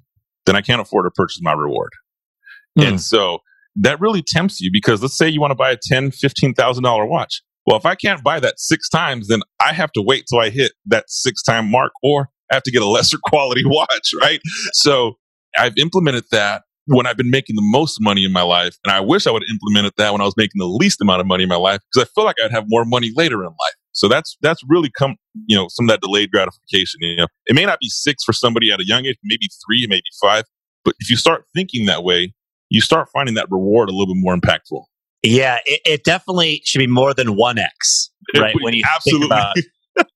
[0.46, 1.91] then I can't afford to purchase my reward.
[2.78, 2.88] Mm.
[2.88, 3.39] And so
[3.76, 6.84] that really tempts you because let's say you want to buy a ten, fifteen thousand
[6.84, 7.41] dollar watch.
[7.65, 10.50] Well, if I can't buy that six times, then I have to wait till I
[10.50, 14.39] hit that six time mark or I have to get a lesser quality watch, right?
[14.74, 15.17] So
[15.58, 18.78] I've implemented that when I've been making the most money in my life.
[18.86, 21.20] And I wish I would have implemented that when I was making the least amount
[21.20, 23.48] of money in my life because I feel like I'd have more money later in
[23.48, 23.77] life.
[23.98, 25.16] So that's that's really come,
[25.48, 27.00] you know, some of that delayed gratification.
[27.02, 29.88] You know, it may not be six for somebody at a young age, maybe three,
[29.90, 30.44] maybe five.
[30.86, 32.34] But if you start thinking that way,
[32.70, 34.84] you start finding that reward a little bit more impactful.
[35.24, 38.56] Yeah, it, it definitely should be more than 1x, right?
[38.62, 39.28] when you absolutely.
[39.28, 39.56] think about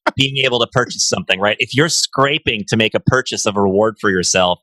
[0.16, 1.58] being able to purchase something, right?
[1.60, 4.60] If you're scraping to make a purchase of a reward for yourself,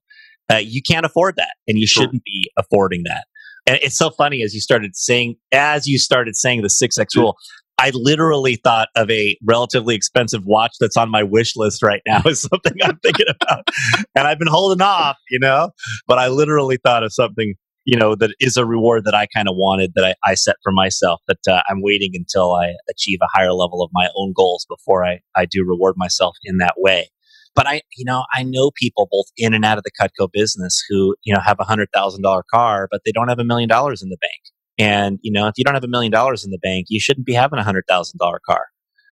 [0.50, 2.04] uh, you can't afford that and you sure.
[2.04, 3.24] shouldn't be affording that.
[3.66, 7.36] And it's so funny as you started saying, as you started saying the 6x rule,
[7.78, 12.22] I literally thought of a relatively expensive watch that's on my wish list right now
[12.26, 13.68] is something I'm thinking about.
[14.16, 15.70] and I've been holding off, you know,
[16.06, 19.48] but I literally thought of something you know, that is a reward that I kind
[19.48, 21.22] of wanted that I, I, set for myself.
[21.26, 25.06] That uh, I'm waiting until I achieve a higher level of my own goals before
[25.06, 27.08] I, I do reward myself in that way.
[27.54, 30.84] But I, you know, I know people both in and out of the Cutco business
[30.86, 33.70] who, you know, have a hundred thousand dollar car, but they don't have a million
[33.70, 34.57] dollars in the bank.
[34.78, 37.26] And, you know, if you don't have a million dollars in the bank, you shouldn't
[37.26, 38.66] be having a hundred thousand dollar car.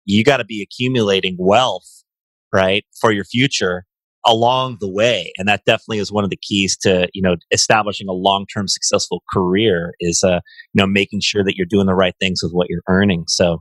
[0.05, 2.03] You got to be accumulating wealth,
[2.51, 3.85] right, for your future
[4.25, 5.31] along the way.
[5.37, 9.21] And that definitely is one of the keys to you know establishing a long-term successful
[9.33, 10.39] career is uh
[10.73, 13.25] you know making sure that you're doing the right things with what you're earning.
[13.27, 13.59] So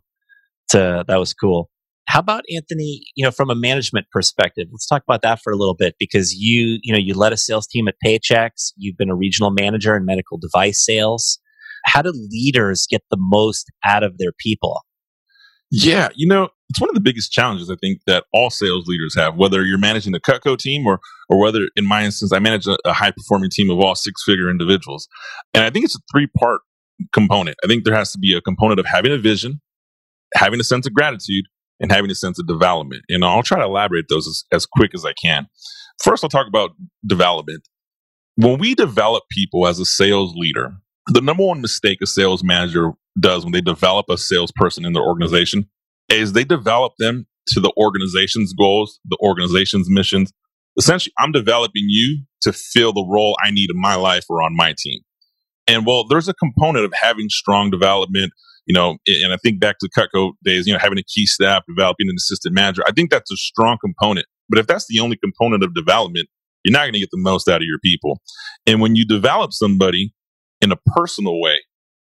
[0.71, 1.69] to, that was cool.
[2.09, 5.57] How about anthony you know from a management perspective let's talk about that for a
[5.57, 8.73] little bit because you you know you led a sales team at paychex.
[8.77, 11.39] You've been a regional manager in medical device sales
[11.85, 14.83] how do leaders get the most out of their people
[15.75, 19.15] yeah, you know, it's one of the biggest challenges I think that all sales leaders
[19.17, 22.67] have, whether you're managing the Cutco team or or whether in my instance I manage
[22.67, 25.09] a, a high performing team of all six figure individuals.
[25.55, 26.61] And I think it's a three part
[27.15, 27.57] component.
[27.65, 29.63] I think there has to be a component of having a vision,
[30.35, 31.47] having a sense of gratitude,
[31.81, 33.03] and having a sense of development.
[33.09, 35.47] And I'll try to elaborate those as, as quick as I can.
[36.05, 36.73] First, I'll talk about
[37.07, 37.67] development.
[38.37, 40.75] When we develop people as a sales leader,
[41.07, 45.03] the number one mistake a sales manager does when they develop a salesperson in their
[45.03, 45.69] organization
[46.09, 50.33] is they develop them to the organization's goals, the organization's missions.
[50.79, 54.57] Essentially, I'm developing you to fill the role I need in my life or on
[54.57, 55.01] my team.
[55.67, 58.33] And well, there's a component of having strong development,
[58.67, 61.63] you know, and I think back to Cutco days, you know, having a key staff,
[61.69, 62.83] developing an assistant manager.
[62.87, 64.27] I think that's a strong component.
[64.49, 66.29] But if that's the only component of development,
[66.65, 68.21] you're not going to get the most out of your people.
[68.67, 70.15] And when you develop somebody
[70.63, 71.59] in a personal way,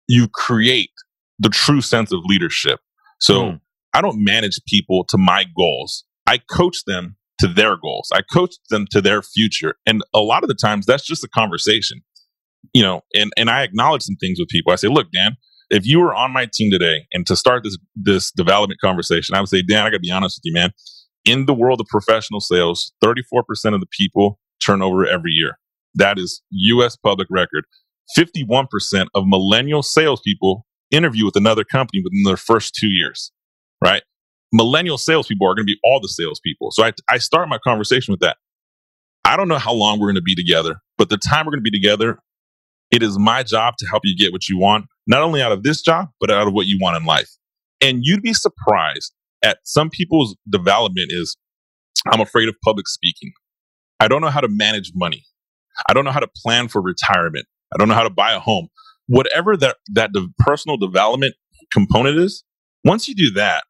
[0.08, 0.91] you create
[1.39, 2.79] the true sense of leadership.
[3.19, 3.60] So mm.
[3.93, 6.05] I don't manage people to my goals.
[6.27, 8.10] I coach them to their goals.
[8.13, 9.75] I coach them to their future.
[9.86, 12.01] And a lot of the times that's just a conversation.
[12.73, 14.71] You know, and, and I acknowledge some things with people.
[14.71, 15.38] I say, look, Dan,
[15.69, 19.39] if you were on my team today and to start this this development conversation, I
[19.39, 20.71] would say, Dan, I gotta be honest with you, man.
[21.25, 23.41] In the world of professional sales, 34%
[23.73, 25.58] of the people turn over every year.
[25.95, 27.65] That is US public record.
[28.18, 33.32] 51% of millennial salespeople interview with another company within their first two years,
[33.84, 34.04] right?
[34.54, 36.72] Millennial salespeople are going to be all the salespeople.
[36.72, 38.38] So I, I start my conversation with that.
[39.26, 41.63] I don't know how long we're going to be together, but the time we're going
[41.63, 42.20] to be together,
[42.91, 45.63] it is my job to help you get what you want, not only out of
[45.63, 47.30] this job, but out of what you want in life.
[47.82, 49.13] And you'd be surprised
[49.44, 51.38] at some people's development is
[52.08, 53.32] I'm afraid of public speaking.
[54.00, 55.24] I don't know how to manage money.
[55.89, 57.46] I don't know how to plan for retirement.
[57.76, 58.70] I don't know how to buy a home.
[59.08, 61.36] Whatever that that the personal development
[61.72, 62.44] component is,
[62.84, 63.66] once you do that,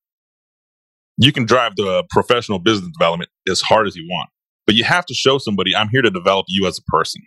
[1.18, 4.30] you can drive the professional business development as hard as you want.
[4.66, 7.22] But you have to show somebody, I'm here to develop you as a person.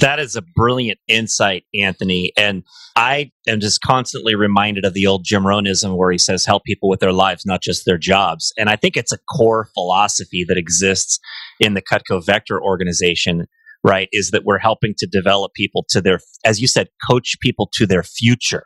[0.00, 2.32] That is a brilliant insight, Anthony.
[2.36, 2.64] And
[2.96, 6.88] I am just constantly reminded of the old Jim Rohnism where he says, help people
[6.88, 8.52] with their lives, not just their jobs.
[8.56, 11.18] And I think it's a core philosophy that exists
[11.60, 13.46] in the Cutco Vector organization
[13.84, 17.68] right, is that we're helping to develop people to their, as you said, coach people
[17.74, 18.64] to their future.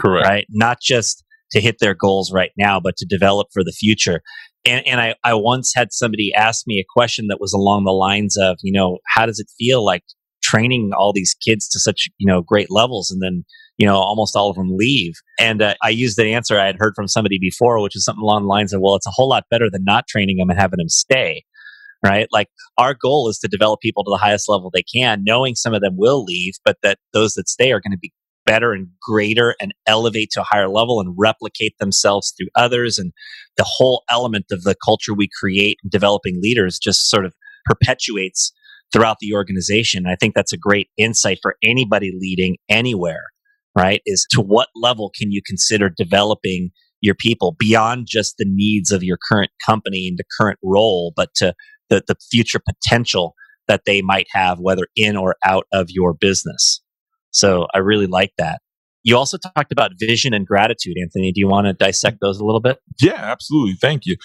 [0.00, 0.26] Correct.
[0.26, 0.46] Right.
[0.50, 1.22] Not just
[1.52, 4.22] to hit their goals right now, but to develop for the future.
[4.64, 7.92] And, and I, I once had somebody ask me a question that was along the
[7.92, 10.02] lines of, you know, how does it feel like
[10.42, 13.44] training all these kids to such, you know, great levels and then,
[13.76, 15.12] you know, almost all of them leave.
[15.38, 18.22] And uh, I used the answer I had heard from somebody before, which is something
[18.22, 20.58] along the lines of, well, it's a whole lot better than not training them and
[20.58, 21.44] having them stay
[22.04, 22.28] right?
[22.30, 25.74] Like our goal is to develop people to the highest level they can, knowing some
[25.74, 28.12] of them will leave, but that those that stay are going to be
[28.46, 32.98] better and greater and elevate to a higher level and replicate themselves through others.
[32.98, 33.12] And
[33.56, 37.32] the whole element of the culture we create in developing leaders just sort of
[37.64, 38.52] perpetuates
[38.92, 40.04] throughout the organization.
[40.06, 43.24] I think that's a great insight for anybody leading anywhere,
[43.76, 44.02] right?
[44.04, 49.02] Is to what level can you consider developing your people beyond just the needs of
[49.02, 51.54] your current company and the current role, but to
[51.90, 53.34] the, the future potential
[53.68, 56.82] that they might have, whether in or out of your business.
[57.30, 58.60] So I really like that.
[59.02, 61.32] You also talked about vision and gratitude, Anthony.
[61.32, 62.78] Do you want to dissect those a little bit?
[63.00, 63.74] Yeah, absolutely.
[63.74, 64.16] Thank you.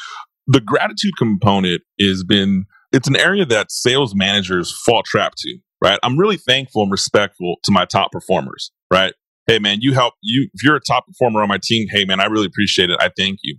[0.47, 5.99] The gratitude component has been it's an area that sales managers fall trap to, right?
[6.01, 9.13] I'm really thankful and respectful to my top performers, right?
[9.47, 12.19] Hey man, you help you if you're a top performer on my team, hey man,
[12.19, 12.97] I really appreciate it.
[12.99, 13.57] I thank you.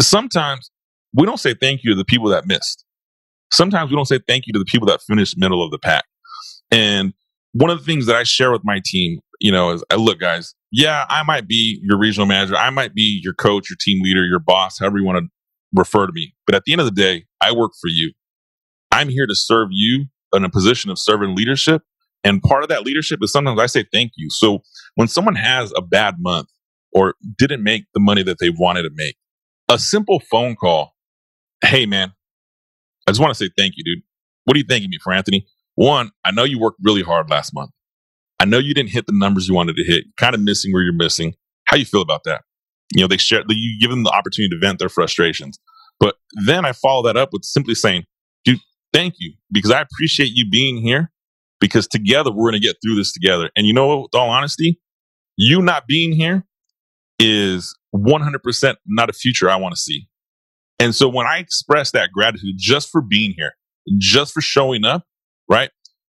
[0.00, 0.70] Sometimes
[1.14, 2.84] we don't say thank you to the people that missed.
[3.58, 6.04] Sometimes we don't say thank you to the people that finished middle of the pack.
[6.70, 7.12] And
[7.54, 10.20] one of the things that I share with my team, you know, is I look,
[10.20, 12.54] guys, yeah, I might be your regional manager.
[12.54, 15.28] I might be your coach, your team leader, your boss, however you want to
[15.74, 16.34] refer to me.
[16.46, 18.12] But at the end of the day, I work for you.
[18.92, 21.82] I'm here to serve you in a position of servant leadership.
[22.22, 24.30] And part of that leadership is sometimes I say thank you.
[24.30, 24.60] So
[24.94, 26.46] when someone has a bad month
[26.92, 29.16] or didn't make the money that they wanted to make,
[29.68, 30.92] a simple phone call,
[31.64, 32.12] hey man,
[33.08, 34.04] I just want to say thank you, dude.
[34.44, 35.46] What are you thanking me for, Anthony?
[35.76, 37.70] One, I know you worked really hard last month.
[38.38, 40.04] I know you didn't hit the numbers you wanted to hit.
[40.18, 41.32] kind of missing where you're missing.
[41.64, 42.42] How you feel about that?
[42.94, 43.42] You know, they share.
[43.48, 45.58] You give them the opportunity to vent their frustrations.
[45.98, 48.04] But then I follow that up with simply saying,
[48.44, 48.60] "Dude,
[48.92, 51.10] thank you because I appreciate you being here.
[51.60, 54.02] Because together we're going to get through this together." And you know what?
[54.02, 54.80] With all honesty,
[55.36, 56.44] you not being here
[57.18, 60.08] is 100% not a future I want to see.
[60.78, 63.52] And so when I express that gratitude just for being here,
[63.98, 65.04] just for showing up,
[65.48, 65.70] right?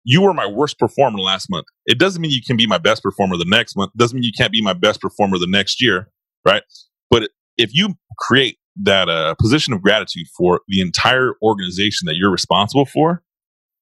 [0.04, 1.66] You were my worst performer last month.
[1.86, 3.92] It doesn't mean you can be my best performer the next month.
[3.94, 6.08] It doesn't mean you can't be my best performer the next year,
[6.44, 6.62] right?
[7.10, 12.30] But if you create that uh, position of gratitude for the entire organization that you're
[12.30, 13.22] responsible for,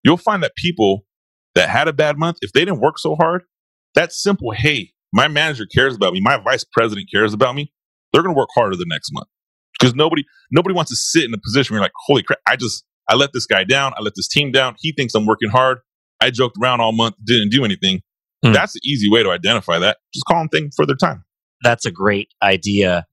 [0.05, 1.07] you'll find that people
[1.55, 3.43] that had a bad month, if they didn't work so hard,
[3.95, 7.73] that simple, hey, my manager cares about me, my vice president cares about me,
[8.13, 9.29] they're going to work harder the next month
[9.79, 12.57] because nobody nobody wants to sit in a position where you're like, holy crap, I
[12.57, 13.93] just I let this guy down.
[13.97, 14.77] I let this team down.
[14.79, 15.79] He thinks I'm working hard.
[16.21, 18.03] I joked around all month, didn't do anything.
[18.45, 18.53] Mm.
[18.55, 19.99] That's the easy way to identify that.
[20.15, 21.25] Just call them things for their time.
[21.63, 23.07] That's a great idea.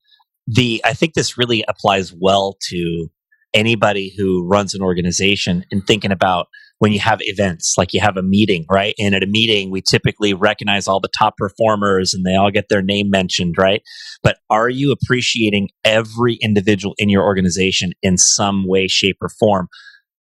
[0.46, 3.08] The I think this really applies well to
[3.54, 6.48] anybody who runs an organization and thinking about
[6.78, 8.94] when you have events, like you have a meeting, right?
[8.98, 12.68] And at a meeting, we typically recognize all the top performers and they all get
[12.68, 13.82] their name mentioned, right?
[14.22, 19.68] But are you appreciating every individual in your organization in some way, shape, or form?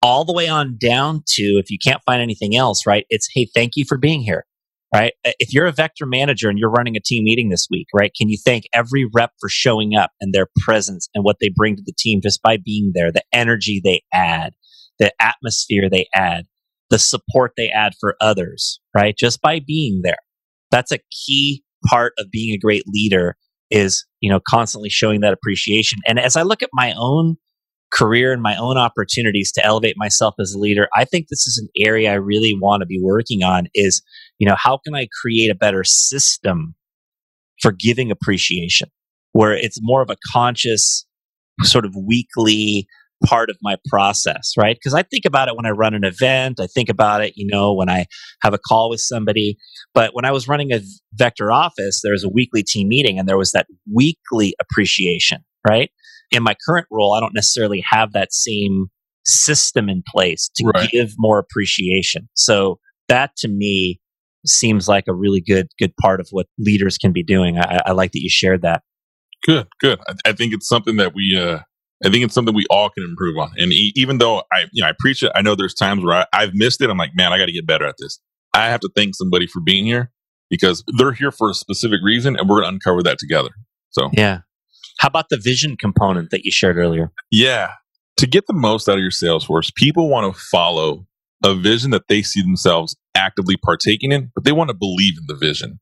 [0.01, 3.05] All the way on down to if you can't find anything else, right?
[3.09, 4.45] It's, hey, thank you for being here
[4.93, 5.13] right?
[5.23, 8.11] If you're a vector manager and you're running a team meeting this week, right?
[8.13, 11.75] Can you thank every rep for showing up and their presence and what they bring
[11.77, 14.53] to the team just by being there, the energy they add,
[14.99, 16.45] the atmosphere they add,
[16.89, 19.15] the support they add for others, right?
[19.17, 20.17] Just by being there.
[20.69, 23.35] That's a key part of being a great leader
[23.69, 25.99] is, you know, constantly showing that appreciation.
[26.05, 27.37] And as I look at my own
[27.91, 31.57] career and my own opportunities to elevate myself as a leader, I think this is
[31.57, 34.01] an area I really want to be working on is,
[34.39, 36.75] you know, how can I create a better system
[37.61, 38.89] for giving appreciation
[39.33, 41.05] where it's more of a conscious
[41.63, 42.87] sort of weekly
[43.23, 44.75] part of my process, right?
[44.75, 47.47] Because I think about it when I run an event, I think about it, you
[47.49, 48.05] know, when I
[48.41, 49.57] have a call with somebody.
[49.93, 50.81] But when I was running a
[51.13, 55.91] vector office, there was a weekly team meeting and there was that weekly appreciation, right?
[56.31, 58.87] In my current role, I don't necessarily have that same
[59.25, 60.89] system in place to right.
[60.89, 62.27] give more appreciation.
[62.33, 63.99] So that to me
[64.45, 67.59] seems like a really good good part of what leaders can be doing.
[67.59, 68.81] I, I like that you shared that.
[69.45, 69.99] Good, good.
[70.07, 71.59] I, I think it's something that we uh
[72.03, 73.51] I think it's something we all can improve on.
[73.57, 76.25] And e- even though I, you know, I preach it, I know there's times where
[76.33, 76.89] I, have missed it.
[76.89, 78.19] I'm like, man, I got to get better at this.
[78.53, 80.11] I have to thank somebody for being here
[80.49, 83.49] because they're here for a specific reason, and we're going to uncover that together.
[83.91, 84.39] So, yeah.
[84.99, 87.11] How about the vision component that you shared earlier?
[87.31, 87.71] Yeah.
[88.17, 91.07] To get the most out of your sales force, people want to follow
[91.43, 95.25] a vision that they see themselves actively partaking in, but they want to believe in
[95.27, 95.79] the vision.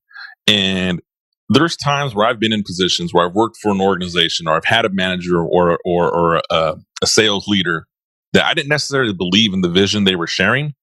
[0.47, 1.01] And
[1.49, 4.65] there's times where I've been in positions where I've worked for an organization or I've
[4.65, 7.87] had a manager or or, or a, a sales leader
[8.33, 10.75] that I didn't necessarily believe in the vision they were sharing,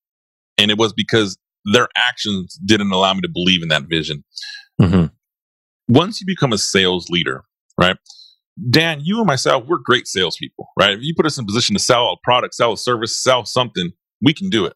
[0.58, 1.38] and it was because
[1.72, 4.24] their actions didn't allow me to believe in that vision.
[4.80, 5.06] Mm-hmm.
[5.88, 7.44] Once you become a sales leader,
[7.80, 7.96] right?
[8.70, 10.96] Dan, you and myself, we're great salespeople, right?
[10.96, 13.90] If you put us in position to sell a product, sell a service, sell something,
[14.22, 14.72] we can do it.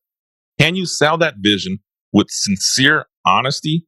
[0.60, 1.78] Can you sell that vision
[2.12, 3.86] with sincere honesty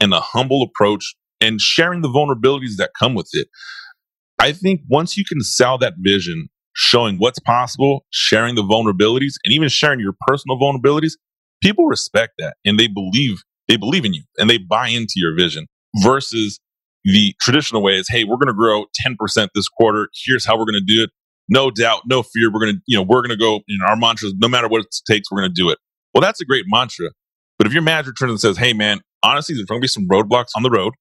[0.00, 3.48] and a humble approach and sharing the vulnerabilities that come with it?
[4.38, 9.52] I think once you can sell that vision, showing what's possible, sharing the vulnerabilities, and
[9.52, 11.12] even sharing your personal vulnerabilities,
[11.62, 15.36] people respect that and they believe they believe in you and they buy into your
[15.36, 15.66] vision
[16.02, 16.58] versus
[17.04, 20.08] the traditional way is, hey, we're going to grow 10% this quarter.
[20.24, 21.10] Here's how we're going to do it.
[21.48, 22.52] No doubt, no fear.
[22.52, 24.48] We're going to, you know, we're going to go, you know, our mantra is no
[24.48, 25.78] matter what it takes, we're going to do it.
[26.14, 27.08] Well, that's a great mantra.
[27.58, 30.08] But if your manager turns and says, hey, man, honestly, there's going to be some
[30.08, 30.94] roadblocks on the road.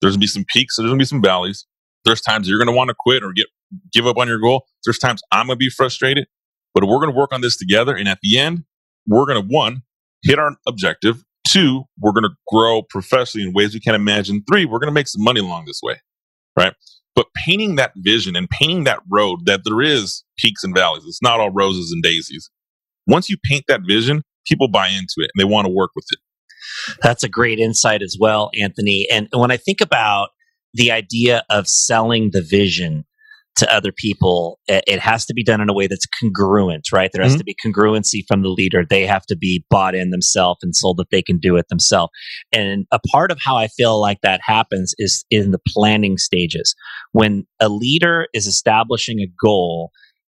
[0.00, 0.76] There's to be some peaks.
[0.76, 1.66] There's going to be some valleys.
[2.04, 3.46] There's times you're to want to quit or get,
[3.92, 4.66] give up on your goal.
[4.84, 6.26] There's times I'm to be frustrated,
[6.74, 7.94] but we're to work on this together.
[7.96, 8.64] And at the end,
[9.06, 9.82] we're to, one,
[10.22, 11.24] hit our objective.
[11.48, 14.42] Two, we're to grow professionally in ways we can't imagine.
[14.48, 16.00] Three, we're to make some money along this way,
[16.56, 16.74] right?
[17.14, 21.04] But painting that vision and painting that road that there is peaks and valleys.
[21.06, 22.50] It's not all roses and daisies.
[23.06, 26.04] Once you paint that vision, people buy into it and they want to work with
[26.10, 26.18] it.
[27.02, 29.06] That's a great insight as well, Anthony.
[29.10, 30.28] And when I think about
[30.74, 33.04] the idea of selling the vision,
[33.56, 37.10] to other people, it has to be done in a way that's congruent, right?
[37.12, 37.38] There has mm-hmm.
[37.38, 38.84] to be congruency from the leader.
[38.88, 42.12] They have to be bought in themselves and sold that they can do it themselves.
[42.52, 46.74] And a part of how I feel like that happens is in the planning stages.
[47.12, 49.90] When a leader is establishing a goal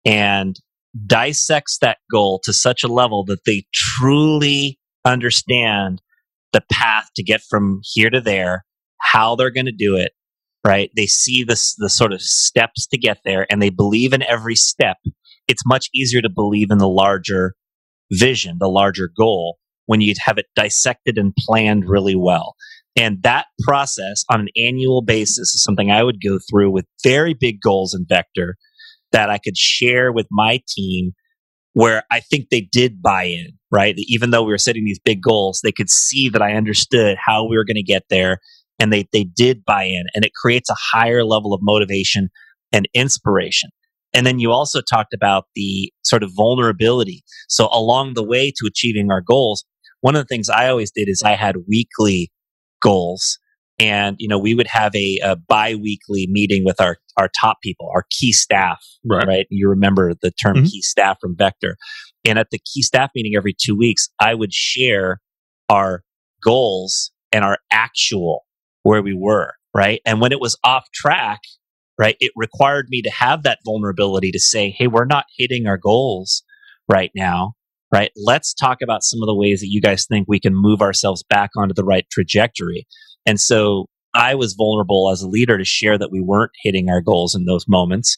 [0.07, 0.57] and
[1.07, 6.01] dissects that goal to such a level that they truly understand
[6.53, 8.65] the path to get from here to there,
[9.01, 10.13] how they're going to do it,
[10.67, 10.91] right?
[10.97, 14.57] They see the, the sort of steps to get there and they believe in every
[14.57, 14.97] step.
[15.49, 17.55] It's much easier to believe in the larger
[18.13, 22.55] vision, the larger goal, when you have it dissected and planned really well.
[22.97, 27.35] And that process on an annual basis is something I would go through with very
[27.35, 28.57] big goals in Vector
[29.13, 31.13] that I could share with my team
[31.73, 33.95] where I think they did buy in, right?
[33.99, 37.47] Even though we were setting these big goals, they could see that I understood how
[37.47, 38.39] we were going to get there
[38.79, 42.31] and they, they did buy in and it creates a higher level of motivation
[42.73, 43.71] and inspiration.
[44.13, 47.23] And then you also talked about the sort of vulnerability.
[47.49, 49.65] So along the way to achieving our goals,
[50.01, 52.33] one of the things I always did is I had weekly
[52.83, 53.39] goals
[53.81, 57.91] and you know we would have a, a bi-weekly meeting with our our top people
[57.95, 59.47] our key staff right, right?
[59.51, 60.67] you remember the term mm-hmm.
[60.67, 61.77] key staff from vector
[62.25, 65.21] and at the key staff meeting every two weeks i would share
[65.69, 66.03] our
[66.45, 68.45] goals and our actual
[68.83, 70.01] where we were, right?
[70.05, 71.41] And when it was off track,
[71.99, 75.79] right, it required me to have that vulnerability to say, hey, we're not hitting our
[75.79, 76.43] goals
[76.89, 77.53] right now,
[77.93, 78.11] right?
[78.17, 81.23] Let's talk about some of the ways that you guys think we can move ourselves
[81.23, 82.87] back onto the right trajectory.
[83.31, 87.01] And so I was vulnerable as a leader to share that we weren't hitting our
[87.01, 88.17] goals in those moments.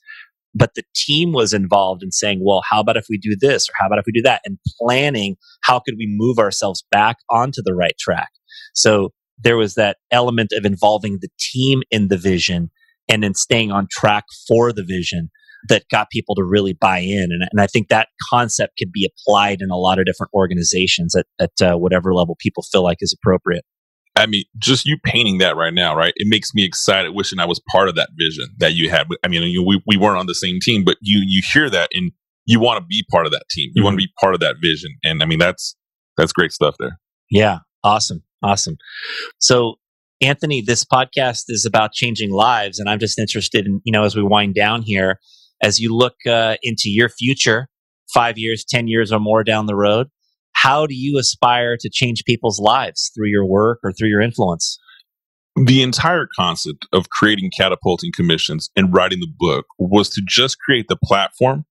[0.54, 3.72] But the team was involved in saying, well, how about if we do this or
[3.78, 4.40] how about if we do that?
[4.46, 8.30] And planning how could we move ourselves back onto the right track?
[8.74, 12.70] So there was that element of involving the team in the vision
[13.06, 15.28] and then staying on track for the vision
[15.68, 17.28] that got people to really buy in.
[17.32, 21.14] And, and I think that concept could be applied in a lot of different organizations
[21.14, 23.66] at, at uh, whatever level people feel like is appropriate.
[24.14, 26.12] I mean, just you painting that right now, right?
[26.16, 29.06] It makes me excited, wishing I was part of that vision that you had.
[29.24, 31.88] I mean, you, we, we weren't on the same team, but you you hear that
[31.94, 32.12] and
[32.44, 33.70] you want to be part of that team.
[33.74, 33.84] You mm-hmm.
[33.84, 35.76] want to be part of that vision, and I mean that's
[36.16, 36.98] that's great stuff there.
[37.30, 38.22] Yeah, awesome.
[38.42, 38.76] Awesome.
[39.38, 39.76] So,
[40.20, 44.16] Anthony, this podcast is about changing lives, and I'm just interested in, you know, as
[44.16, 45.20] we wind down here,
[45.62, 47.68] as you look uh, into your future,
[48.12, 50.08] five years, 10 years or more down the road,
[50.62, 54.78] how do you aspire to change people's lives through your work or through your influence?
[55.56, 60.86] The entire concept of creating catapulting commissions and writing the book was to just create
[60.88, 61.64] the platform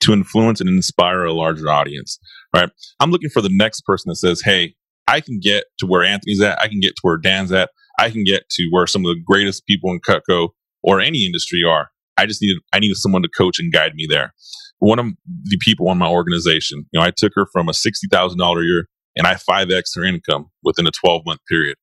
[0.00, 2.18] to influence and inspire a larger audience,
[2.56, 2.70] right?
[3.00, 4.74] I'm looking for the next person that says, Hey,
[5.06, 6.58] I can get to where Anthony's at.
[6.58, 7.68] I can get to where Dan's at.
[7.98, 10.50] I can get to where some of the greatest people in Cutco
[10.82, 11.90] or any industry are.
[12.16, 14.32] I just needed, I needed someone to coach and guide me there.
[14.80, 15.06] One of
[15.44, 18.88] the people in my organization, you know, I took her from a $60,000 a year
[19.16, 21.76] and I 5X her income within a 12 month period.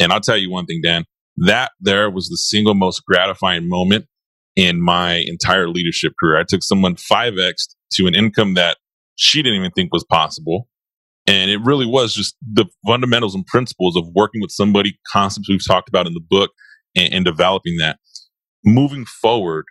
[0.00, 1.04] And I'll tell you one thing, Dan,
[1.38, 4.06] that there was the single most gratifying moment
[4.56, 6.38] in my entire leadership career.
[6.38, 7.54] I took someone 5X
[7.94, 8.78] to an income that
[9.16, 10.64] she didn't even think was possible
[11.26, 15.66] And it really was just the fundamentals and principles of working with somebody, concepts we've
[15.66, 16.52] talked about in the book,
[16.96, 17.98] and, and developing that.
[18.64, 19.66] Moving forward,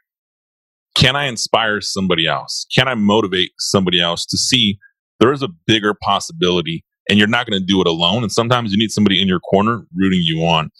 [0.95, 2.65] can I inspire somebody else?
[2.75, 4.79] Can I motivate somebody else to see
[5.19, 8.23] there is a bigger possibility and you're not going to do it alone?
[8.23, 10.71] And sometimes you need somebody in your corner rooting you on.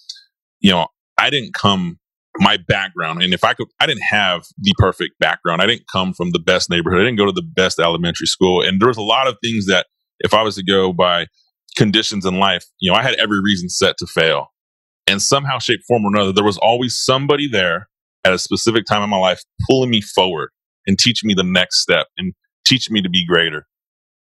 [0.62, 0.88] You know,
[1.18, 2.00] I didn't come
[2.40, 6.14] my background and if i could i didn't have the perfect background i didn't come
[6.14, 8.98] from the best neighborhood i didn't go to the best elementary school and there was
[8.98, 9.88] a lot of things that
[10.20, 11.28] if i was to go by
[11.78, 14.48] conditions in life you know i had every reason set to fail
[15.08, 17.88] and somehow shape form or another there was always somebody there
[18.26, 20.50] at a specific time in my life pulling me forward
[20.88, 22.34] and teaching me the next step and
[22.66, 23.66] teaching me to be greater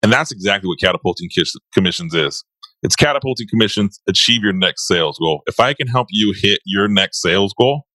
[0.03, 1.29] and that's exactly what catapulting
[1.73, 2.43] commissions is
[2.83, 6.87] it's catapulting commissions achieve your next sales goal if i can help you hit your
[6.87, 7.85] next sales goal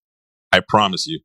[0.53, 1.21] I promise you,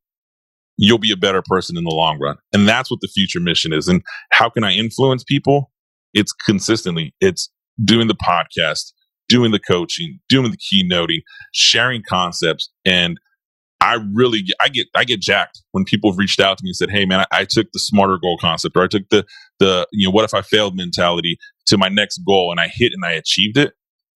[0.78, 2.38] you'll be a better person in the long run.
[2.54, 3.88] And that's what the future mission is.
[3.88, 4.02] And
[4.32, 5.72] how can I influence people?
[6.14, 7.50] It's consistently, it's
[7.84, 8.92] doing the podcast,
[9.30, 11.22] doing the coaching, doing the keynoting,
[11.54, 12.70] sharing concepts.
[12.86, 13.18] And
[13.82, 16.76] I really, I get, I get jacked when people have reached out to me and
[16.76, 19.26] said, Hey man, I, I took the smarter goal concept or I took the,
[19.60, 22.92] the, you know, what if I failed mentality to my next goal and I hit
[22.94, 23.74] and I achieved it.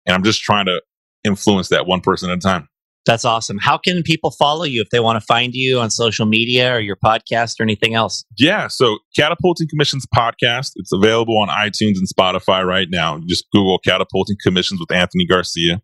[0.06, 0.82] And I'm just trying to
[1.24, 2.68] influence that one person at a time.
[3.06, 3.58] That's awesome.
[3.58, 6.80] How can people follow you if they want to find you on social media or
[6.80, 8.24] your podcast or anything else?
[8.38, 8.66] Yeah.
[8.68, 13.20] So Catapulting Commissions podcast, it's available on iTunes and Spotify right now.
[13.26, 15.82] Just Google Catapulting Commissions with Anthony Garcia.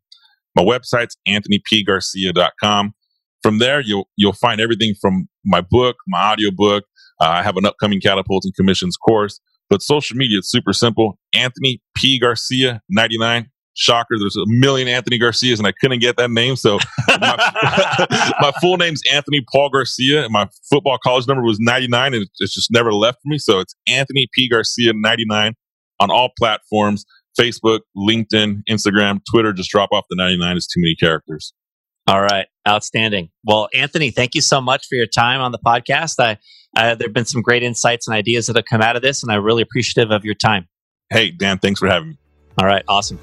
[0.57, 2.95] My website's anthonypgarcia.com.
[3.43, 6.84] From there, you'll, you'll find everything from my book, my audiobook.
[7.20, 9.41] Uh, I have an upcoming Catapulting Commissions course.
[9.68, 11.18] But social media, it's super simple.
[11.32, 12.18] Anthony P.
[12.18, 14.16] Garcia 99 shocker.
[14.18, 16.57] There's a million Anthony Garcias, and I couldn't get that name.
[16.57, 16.78] So
[17.09, 17.16] my,
[18.41, 22.55] my, full name's Anthony Paul Garcia, and my football college number was 99, and it's
[22.55, 23.38] just never left me.
[23.38, 25.55] So it's Anthony P Garcia 99
[26.01, 27.05] on all platforms:
[27.38, 29.53] Facebook, LinkedIn, Instagram, Twitter.
[29.53, 31.53] Just drop off the 99 is too many characters.
[32.11, 33.29] All right, outstanding.
[33.45, 36.15] Well, Anthony, thank you so much for your time on the podcast.
[36.19, 36.39] I
[36.77, 39.23] uh, there have been some great insights and ideas that have come out of this,
[39.23, 40.67] and I'm really appreciative of your time.
[41.11, 42.19] Hey, Dan, thanks for having me.
[42.59, 43.21] All right, awesome.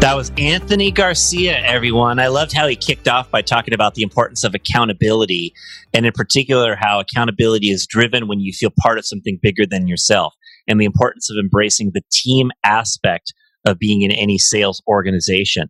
[0.00, 2.18] That was Anthony Garcia, everyone.
[2.18, 5.54] I loved how he kicked off by talking about the importance of accountability,
[5.94, 9.86] and in particular, how accountability is driven when you feel part of something bigger than
[9.86, 10.34] yourself,
[10.66, 13.32] and the importance of embracing the team aspect
[13.66, 15.68] of being in any sales organization.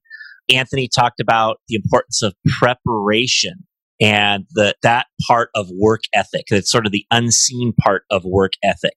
[0.53, 3.67] Anthony talked about the importance of preparation
[4.01, 6.45] and the, that part of work ethic.
[6.51, 8.95] It's sort of the unseen part of work ethic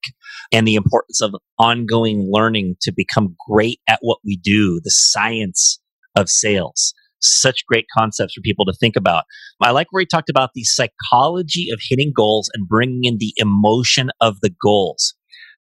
[0.52, 5.80] and the importance of ongoing learning to become great at what we do, the science
[6.16, 6.92] of sales.
[7.22, 9.24] Such great concepts for people to think about.
[9.60, 13.34] I like where he talked about the psychology of hitting goals and bringing in the
[13.36, 15.14] emotion of the goals.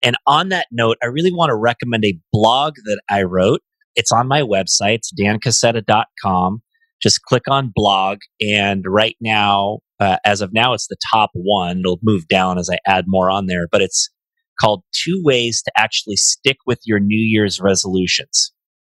[0.05, 3.59] And on that note, I really want to recommend a blog that I wrote.
[3.95, 6.61] It's on my website, it's dancasetta.com
[7.01, 8.19] just click on blog.
[8.41, 11.79] And right now, uh, as of now, it's the top one.
[11.79, 14.09] It'll move down as I add more on there, but it's
[14.59, 18.51] called Two Ways to Actually Stick with Your New Year's Resolutions.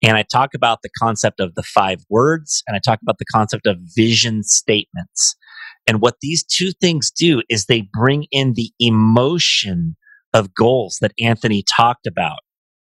[0.02, 3.24] And I talk about the concept of the five words and I talk about the
[3.32, 5.34] concept of vision statements.
[5.86, 9.96] And what these two things do is they bring in the emotion
[10.34, 12.40] of goals that Anthony talked about.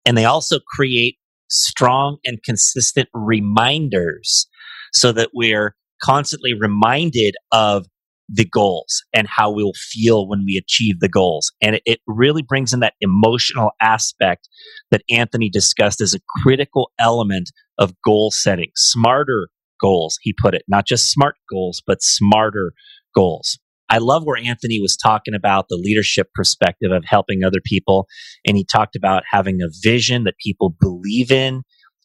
[0.05, 1.17] And they also create
[1.49, 4.47] strong and consistent reminders
[4.93, 7.85] so that we're constantly reminded of
[8.33, 11.51] the goals and how we'll feel when we achieve the goals.
[11.61, 14.47] And it, it, really brings in that emotional aspect
[14.89, 18.71] that Anthony discussed as a critical element of goal setting.
[18.75, 19.49] Smarter
[19.81, 22.71] goals, he put it, not just smart goals, but smarter
[23.13, 23.59] goals.
[23.91, 28.07] I love where Anthony was talking about the leadership perspective of helping other people.
[28.47, 31.61] And he talked about having a vision that people believe in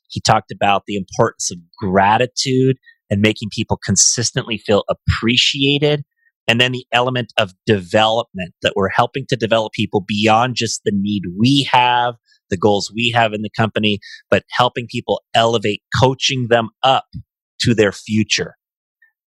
[0.08, 2.78] he talked about the importance of gratitude
[3.10, 6.04] and making people consistently feel appreciated.
[6.48, 10.92] And then the element of development that we're helping to develop people beyond just the
[10.94, 12.14] need we have,
[12.50, 13.98] the goals we have in the company,
[14.30, 17.06] but helping people elevate, coaching them up
[17.60, 18.54] to their future.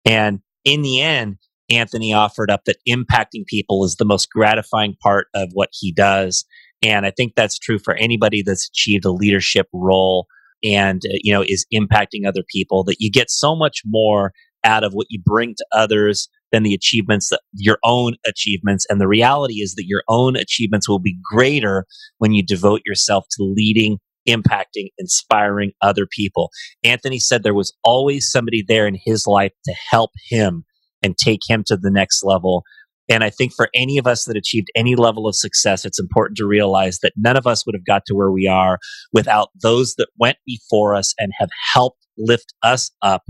[0.06, 1.38] And in the end,
[1.70, 6.46] Anthony offered up that impacting people is the most gratifying part of what he does.
[6.84, 10.28] And I think that's true for anybody that's achieved a leadership role
[10.64, 14.32] and uh, you know is impacting other people that you get so much more
[14.64, 19.00] out of what you bring to others than the achievements that your own achievements and
[19.00, 21.86] the reality is that your own achievements will be greater
[22.18, 23.98] when you devote yourself to leading
[24.28, 26.50] impacting inspiring other people
[26.84, 30.66] anthony said there was always somebody there in his life to help him
[31.04, 32.64] and take him to the next level
[33.10, 36.38] And I think for any of us that achieved any level of success, it's important
[36.38, 38.80] to realize that none of us would have got to where we are
[39.14, 43.24] without those that went before us and have helped lift us up.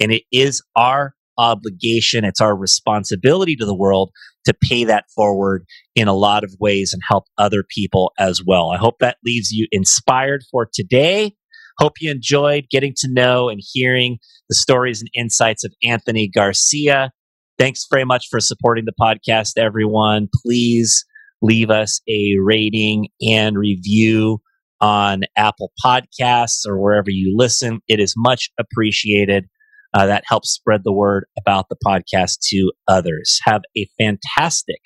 [0.00, 4.12] And it is our obligation, it's our responsibility to the world
[4.44, 5.64] to pay that forward
[5.96, 8.70] in a lot of ways and help other people as well.
[8.70, 11.34] I hope that leaves you inspired for today.
[11.78, 14.18] Hope you enjoyed getting to know and hearing
[14.48, 17.10] the stories and insights of Anthony Garcia.
[17.58, 20.28] Thanks very much for supporting the podcast, everyone.
[20.44, 21.04] Please
[21.42, 24.40] leave us a rating and review
[24.80, 27.80] on Apple Podcasts or wherever you listen.
[27.88, 29.46] It is much appreciated.
[29.92, 33.40] Uh, that helps spread the word about the podcast to others.
[33.44, 34.80] Have a fantastic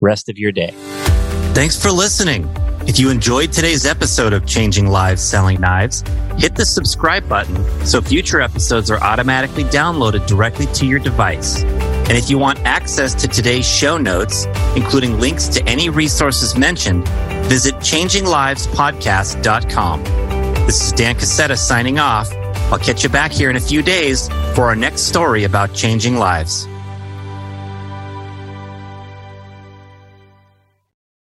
[0.00, 0.72] rest of your day.
[1.52, 2.48] Thanks for listening.
[2.86, 6.04] If you enjoyed today's episode of Changing Lives Selling Knives,
[6.36, 11.62] hit the subscribe button so future episodes are automatically downloaded directly to your device.
[11.62, 14.44] And if you want access to today's show notes,
[14.76, 17.08] including links to any resources mentioned,
[17.48, 20.04] visit changinglivespodcast.com.
[20.66, 22.30] This is Dan Casetta signing off.
[22.70, 26.16] I'll catch you back here in a few days for our next story about changing
[26.16, 26.68] lives.